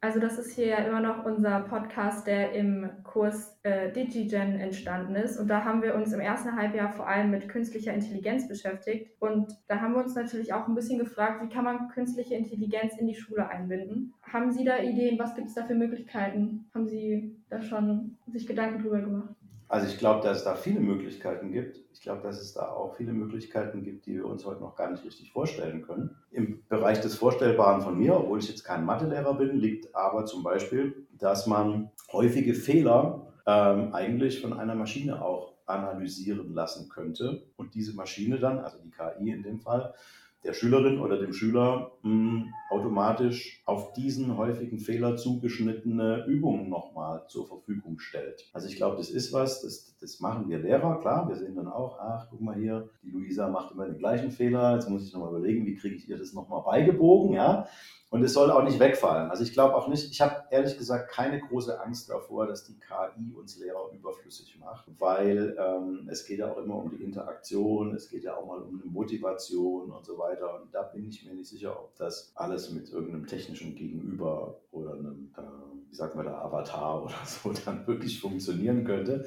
Also 0.00 0.20
das 0.20 0.38
ist 0.38 0.54
hier 0.54 0.66
ja 0.66 0.76
immer 0.78 1.00
noch 1.00 1.24
unser 1.24 1.60
Podcast, 1.60 2.26
der 2.26 2.52
im 2.52 2.90
Kurs 3.02 3.58
äh, 3.62 3.90
DigiGen 3.92 4.60
entstanden 4.60 5.14
ist. 5.14 5.38
Und 5.38 5.48
da 5.48 5.64
haben 5.64 5.82
wir 5.82 5.94
uns 5.94 6.12
im 6.12 6.20
ersten 6.20 6.54
Halbjahr 6.54 6.92
vor 6.92 7.08
allem 7.08 7.30
mit 7.30 7.48
künstlicher 7.48 7.94
Intelligenz 7.94 8.46
beschäftigt. 8.46 9.10
Und 9.20 9.52
da 9.68 9.80
haben 9.80 9.94
wir 9.94 10.02
uns 10.02 10.14
natürlich 10.14 10.52
auch 10.52 10.68
ein 10.68 10.74
bisschen 10.74 10.98
gefragt, 10.98 11.42
wie 11.42 11.48
kann 11.52 11.64
man 11.64 11.88
künstliche 11.88 12.34
Intelligenz 12.34 12.96
in 12.98 13.06
die 13.06 13.14
Schule 13.14 13.48
einbinden? 13.48 14.12
Haben 14.22 14.52
Sie 14.52 14.64
da 14.64 14.78
Ideen? 14.78 15.18
Was 15.18 15.34
gibt 15.34 15.48
es 15.48 15.54
da 15.54 15.64
für 15.64 15.74
Möglichkeiten? 15.74 16.66
Haben 16.74 16.86
Sie 16.86 17.34
da 17.48 17.62
schon 17.62 18.18
sich 18.26 18.46
Gedanken 18.46 18.82
drüber 18.82 19.00
gemacht? 19.00 19.34
Also 19.68 19.88
ich 19.88 19.98
glaube, 19.98 20.22
dass 20.22 20.38
es 20.38 20.44
da 20.44 20.54
viele 20.54 20.80
Möglichkeiten 20.80 21.50
gibt. 21.50 21.80
Ich 21.92 22.00
glaube, 22.00 22.22
dass 22.22 22.40
es 22.40 22.52
da 22.52 22.68
auch 22.68 22.94
viele 22.94 23.12
Möglichkeiten 23.12 23.82
gibt, 23.82 24.06
die 24.06 24.14
wir 24.14 24.26
uns 24.26 24.44
heute 24.44 24.60
noch 24.60 24.76
gar 24.76 24.90
nicht 24.90 25.04
richtig 25.04 25.32
vorstellen 25.32 25.82
können. 25.82 26.16
Im 26.30 26.62
Bereich 26.68 27.00
des 27.00 27.16
Vorstellbaren 27.16 27.80
von 27.80 27.98
mir, 27.98 28.16
obwohl 28.16 28.38
ich 28.38 28.48
jetzt 28.48 28.64
kein 28.64 28.84
Mathelehrer 28.84 29.34
bin, 29.34 29.56
liegt 29.56 29.94
aber 29.94 30.24
zum 30.24 30.44
Beispiel, 30.44 31.06
dass 31.18 31.46
man 31.46 31.90
häufige 32.12 32.54
Fehler 32.54 33.32
ähm, 33.46 33.92
eigentlich 33.92 34.40
von 34.40 34.52
einer 34.52 34.74
Maschine 34.74 35.24
auch 35.24 35.54
analysieren 35.66 36.54
lassen 36.54 36.88
könnte 36.88 37.42
und 37.56 37.74
diese 37.74 37.94
Maschine 37.94 38.38
dann, 38.38 38.58
also 38.58 38.78
die 38.78 38.90
KI 38.90 39.30
in 39.30 39.42
dem 39.42 39.58
Fall, 39.58 39.94
der 40.46 40.52
Schülerin 40.52 41.00
oder 41.00 41.18
dem 41.18 41.32
Schüler 41.32 41.92
mh, 42.02 42.10
hm, 42.10 42.54
automatisch 42.70 43.62
auf 43.66 43.92
diesen 43.92 44.36
häufigen 44.36 44.78
Fehler 44.78 45.16
zugeschnittene 45.16 46.24
Übungen 46.26 46.68
nochmal 46.68 47.24
zur 47.28 47.46
Verfügung 47.46 47.98
stellt. 47.98 48.48
Also 48.52 48.68
ich 48.68 48.76
glaube, 48.76 48.96
das 48.96 49.10
ist 49.10 49.32
was, 49.32 49.62
das, 49.62 49.96
das 50.00 50.20
machen 50.20 50.48
wir 50.48 50.58
Lehrer, 50.58 51.00
klar, 51.00 51.28
wir 51.28 51.36
sehen 51.36 51.56
dann 51.56 51.68
auch, 51.68 51.98
ach, 51.98 52.28
guck 52.30 52.40
mal 52.40 52.56
hier, 52.56 52.88
die 53.02 53.10
Luisa 53.10 53.48
macht 53.48 53.72
immer 53.72 53.86
den 53.86 53.98
gleichen 53.98 54.30
Fehler, 54.30 54.74
jetzt 54.74 54.88
muss 54.88 55.06
ich 55.06 55.12
nochmal 55.12 55.30
überlegen, 55.30 55.66
wie 55.66 55.76
kriege 55.76 55.96
ich 55.96 56.08
ihr 56.08 56.18
das 56.18 56.32
nochmal 56.32 56.62
beigebogen, 56.64 57.34
ja. 57.34 57.66
Und 58.08 58.22
es 58.22 58.34
soll 58.34 58.52
auch 58.52 58.62
nicht 58.62 58.78
wegfallen. 58.78 59.30
Also 59.30 59.42
ich 59.42 59.52
glaube 59.52 59.74
auch 59.74 59.88
nicht, 59.88 60.10
ich 60.10 60.20
habe 60.20 60.44
ehrlich 60.50 60.78
gesagt 60.78 61.10
keine 61.10 61.40
große 61.40 61.80
Angst 61.80 62.08
davor, 62.08 62.46
dass 62.46 62.64
die 62.64 62.78
KI 62.78 63.32
uns 63.34 63.58
Lehrer 63.58 63.90
überflüssig 63.92 64.58
macht, 64.60 64.86
weil 64.98 65.56
ähm, 65.58 66.08
es 66.08 66.24
geht 66.24 66.38
ja 66.38 66.52
auch 66.52 66.58
immer 66.58 66.76
um 66.76 66.90
die 66.90 67.02
Interaktion, 67.02 67.94
es 67.96 68.08
geht 68.08 68.22
ja 68.22 68.36
auch 68.36 68.46
mal 68.46 68.62
um 68.62 68.80
eine 68.80 68.90
Motivation 68.90 69.90
und 69.90 70.04
so 70.04 70.18
weiter. 70.18 70.62
Und 70.62 70.72
da 70.72 70.82
bin 70.82 71.08
ich 71.08 71.26
mir 71.26 71.34
nicht 71.34 71.48
sicher, 71.48 71.76
ob 71.76 71.96
das 71.96 72.30
alles 72.36 72.70
mit 72.70 72.90
irgendeinem 72.90 73.26
technischen 73.26 73.74
Gegenüber 73.74 74.60
oder 74.70 74.92
einem, 74.92 75.32
äh, 75.36 75.90
wie 75.90 75.94
sagt 75.94 76.14
man 76.14 76.26
da, 76.26 76.40
Avatar 76.42 77.02
oder 77.04 77.16
so 77.24 77.52
dann 77.64 77.86
wirklich 77.88 78.20
funktionieren 78.20 78.84
könnte. 78.84 79.26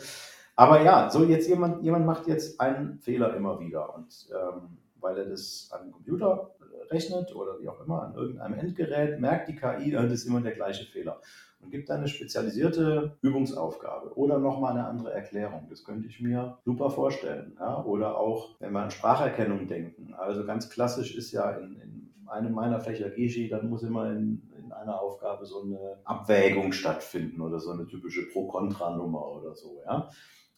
Aber 0.56 0.82
ja, 0.82 1.10
so 1.10 1.26
jetzt 1.26 1.50
jemand, 1.50 1.84
jemand 1.84 2.06
macht 2.06 2.28
jetzt 2.28 2.60
einen 2.62 3.00
Fehler 3.00 3.36
immer 3.36 3.60
wieder 3.60 3.94
und 3.96 4.30
ähm, 4.32 4.78
weil 5.02 5.18
er 5.18 5.26
das 5.26 5.70
an 5.72 5.86
den 5.86 5.92
Computer 5.92 6.52
rechnet 6.92 7.36
oder 7.36 7.60
wie 7.60 7.68
auch 7.70 7.80
immer 7.86 8.04
an 8.04 8.16
irgendeinem 8.16 8.60
Endgerät, 8.60 9.20
merkt 9.20 9.50
die 9.50 9.56
KI, 9.56 9.92
das 9.92 10.12
ist 10.12 10.26
immer 10.26 10.42
der 10.42 10.54
gleiche 10.54 10.86
Fehler 10.86 11.22
und 11.62 11.72
gibt 11.72 11.90
dann 11.90 12.00
eine 12.00 12.08
spezialisierte 12.08 13.18
Übungsaufgabe 13.22 14.18
oder 14.18 14.40
nochmal 14.40 14.74
eine 14.74 14.88
andere 14.88 15.14
Erklärung. 15.14 15.68
Das 15.70 15.84
könnte 15.84 16.08
ich 16.08 16.22
mir 16.22 16.58
super 16.66 16.90
vorstellen. 16.90 17.58
Ja? 17.60 17.84
Oder 17.84 18.18
auch, 18.18 18.56
wenn 18.60 18.72
wir 18.72 18.82
an 18.82 18.92
Spracherkennung 18.92 19.68
denken. 19.68 20.14
Also 20.14 20.46
ganz 20.46 20.70
klassisch 20.70 21.16
ist 21.16 21.32
ja 21.32 21.52
in, 21.52 21.76
in 21.76 22.14
einem 22.28 22.54
meiner 22.54 22.80
Fächer 22.80 23.10
Geschi, 23.10 23.50
dann 23.50 23.70
muss 23.70 23.84
immer 23.84 24.10
in, 24.12 24.50
in 24.58 24.72
einer 24.72 25.02
Aufgabe 25.02 25.46
so 25.46 25.64
eine 25.64 25.98
Abwägung 26.04 26.72
stattfinden 26.72 27.42
oder 27.42 27.60
so 27.60 27.72
eine 27.72 27.88
typische 27.88 28.30
Pro-Kontra-Nummer 28.30 29.26
oder 29.32 29.56
so. 29.56 29.82
Ja? 29.86 30.10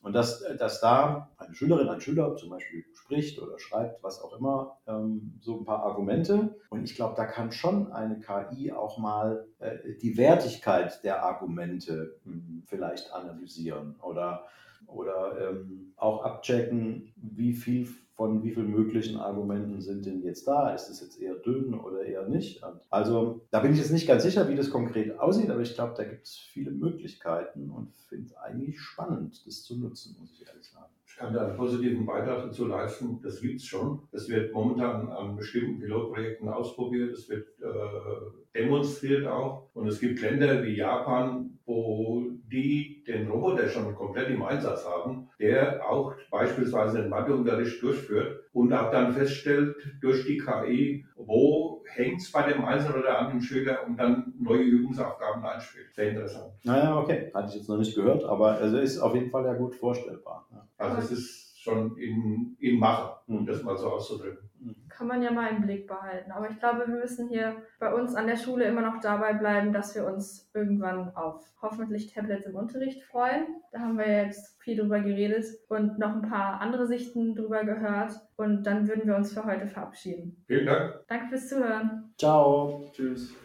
Und 0.01 0.13
dass, 0.13 0.43
dass 0.57 0.81
da 0.81 1.29
eine 1.37 1.53
Schülerin, 1.53 1.87
ein 1.87 2.01
Schüler 2.01 2.35
zum 2.35 2.49
Beispiel 2.49 2.85
spricht 2.93 3.39
oder 3.39 3.59
schreibt, 3.59 4.03
was 4.03 4.21
auch 4.21 4.37
immer, 4.37 4.77
ähm, 4.87 5.37
so 5.41 5.59
ein 5.59 5.65
paar 5.65 5.83
Argumente. 5.83 6.55
Und 6.69 6.83
ich 6.83 6.95
glaube, 6.95 7.13
da 7.15 7.25
kann 7.25 7.51
schon 7.51 7.91
eine 7.91 8.19
KI 8.19 8.71
auch 8.71 8.97
mal 8.97 9.45
äh, 9.59 9.77
die 10.01 10.17
Wertigkeit 10.17 11.03
der 11.03 11.23
Argumente 11.23 12.19
mh, 12.23 12.33
hm, 12.33 12.63
vielleicht 12.65 13.13
analysieren 13.13 13.95
oder, 14.01 14.45
oder 14.87 15.51
ähm, 15.51 15.93
auch 15.97 16.23
abchecken, 16.23 17.13
wie 17.15 17.53
viel 17.53 17.85
von 18.21 18.43
wie 18.43 18.51
vielen 18.51 18.69
möglichen 18.69 19.17
Argumenten 19.17 19.81
sind 19.81 20.05
denn 20.05 20.21
jetzt 20.21 20.47
da? 20.47 20.75
Ist 20.75 20.89
es 20.89 21.01
jetzt 21.01 21.19
eher 21.19 21.33
dünn 21.33 21.73
oder 21.73 22.03
eher 22.03 22.27
nicht? 22.27 22.63
Also 22.91 23.41
da 23.49 23.61
bin 23.61 23.73
ich 23.73 23.79
jetzt 23.79 23.91
nicht 23.91 24.05
ganz 24.05 24.21
sicher, 24.21 24.47
wie 24.47 24.53
das 24.53 24.69
konkret 24.69 25.17
aussieht, 25.19 25.49
aber 25.49 25.61
ich 25.61 25.73
glaube, 25.73 25.95
da 25.97 26.03
gibt 26.03 26.27
es 26.27 26.37
viele 26.37 26.69
Möglichkeiten 26.69 27.71
und 27.71 27.95
finde 28.09 28.27
es 28.27 28.37
eigentlich 28.37 28.79
spannend, 28.79 29.41
das 29.47 29.63
zu 29.63 29.75
nutzen, 29.75 30.15
muss 30.19 30.33
ich 30.33 30.47
ehrlich 30.47 30.67
sagen. 30.67 30.90
Kann 31.21 31.35
da 31.35 31.45
einen 31.45 31.55
positiven 31.55 32.03
Beitrag 32.03 32.45
dazu 32.45 32.65
leisten. 32.65 33.19
Das 33.21 33.41
gibt 33.41 33.59
es 33.59 33.67
schon. 33.67 33.99
Das 34.11 34.27
wird 34.27 34.51
momentan 34.53 35.07
an 35.09 35.35
bestimmten 35.35 35.79
Pilotprojekten 35.79 36.49
ausprobiert. 36.49 37.11
Es 37.11 37.29
wird 37.29 37.47
äh, 37.59 38.59
demonstriert 38.59 39.27
auch. 39.27 39.69
Und 39.75 39.87
es 39.87 39.99
gibt 39.99 40.19
Länder 40.19 40.63
wie 40.63 40.77
Japan, 40.77 41.59
wo 41.65 42.23
die 42.51 43.03
den 43.07 43.29
Roboter 43.29 43.69
schon 43.69 43.93
komplett 43.93 44.29
im 44.29 44.41
Einsatz 44.41 44.83
haben, 44.85 45.29
der 45.39 45.87
auch 45.87 46.15
beispielsweise 46.31 47.01
den 47.01 47.09
Matheunterricht 47.09 47.81
durchführt 47.83 48.41
und 48.51 48.73
auch 48.73 48.91
dann 48.91 49.13
feststellt 49.13 49.75
durch 50.01 50.25
die 50.25 50.37
KI, 50.37 51.05
wo 51.15 51.83
hängt 51.85 52.21
es 52.21 52.31
bei 52.31 52.51
dem 52.51 52.65
einen 52.65 52.93
oder 52.93 53.19
anderen 53.19 53.41
Schüler 53.41 53.85
und 53.87 53.97
dann 53.97 54.30
neue 54.41 54.63
Übungsaufgaben 54.63 55.43
einspielt. 55.43 55.93
Sehr 55.93 56.09
interessant. 56.09 56.53
Naja, 56.63 56.97
okay. 56.97 57.31
Hatte 57.33 57.49
ich 57.49 57.55
jetzt 57.55 57.69
noch 57.69 57.77
nicht 57.77 57.95
gehört, 57.95 58.23
aber 58.23 58.55
es 58.55 58.61
also 58.63 58.77
ist 58.77 58.99
auf 58.99 59.13
jeden 59.15 59.29
Fall 59.29 59.45
ja 59.45 59.53
gut 59.53 59.75
vorstellbar. 59.75 60.47
Ja. 60.51 60.67
Also 60.77 60.97
es 60.99 61.11
ist 61.11 61.41
schon 61.61 61.95
in, 61.97 62.57
in 62.59 62.79
Mache, 62.79 63.17
um 63.27 63.45
das 63.45 63.61
mal 63.61 63.77
so 63.77 63.89
auszudrücken. 63.91 64.49
Kann 64.89 65.07
man 65.07 65.21
ja 65.21 65.31
mal 65.31 65.49
im 65.49 65.61
Blick 65.61 65.87
behalten. 65.87 66.31
Aber 66.31 66.49
ich 66.49 66.57
glaube, 66.59 66.87
wir 66.87 66.95
müssen 66.95 67.29
hier 67.29 67.55
bei 67.79 67.93
uns 67.93 68.15
an 68.15 68.27
der 68.27 68.35
Schule 68.35 68.65
immer 68.65 68.81
noch 68.81 68.99
dabei 68.99 69.33
bleiben, 69.33 69.71
dass 69.71 69.93
wir 69.95 70.05
uns 70.05 70.49
irgendwann 70.53 71.15
auf 71.15 71.43
hoffentlich 71.61 72.11
Tablets 72.11 72.47
im 72.47 72.55
Unterricht 72.55 73.03
freuen. 73.03 73.45
Da 73.71 73.79
haben 73.79 73.97
wir 73.97 74.07
jetzt 74.07 74.59
viel 74.61 74.75
drüber 74.75 74.99
geredet 75.01 75.45
und 75.69 75.99
noch 75.99 76.15
ein 76.15 76.27
paar 76.27 76.61
andere 76.61 76.87
Sichten 76.87 77.35
drüber 77.35 77.63
gehört. 77.63 78.13
Und 78.37 78.63
dann 78.63 78.87
würden 78.87 79.07
wir 79.07 79.15
uns 79.15 79.33
für 79.33 79.45
heute 79.45 79.67
verabschieden. 79.67 80.43
Vielen 80.47 80.65
Dank. 80.65 81.03
Danke 81.07 81.27
fürs 81.29 81.47
Zuhören. 81.47 82.13
Ciao. 82.17 82.89
Tschüss. 82.91 83.35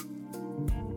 thank 0.00 0.70
you 0.72 0.89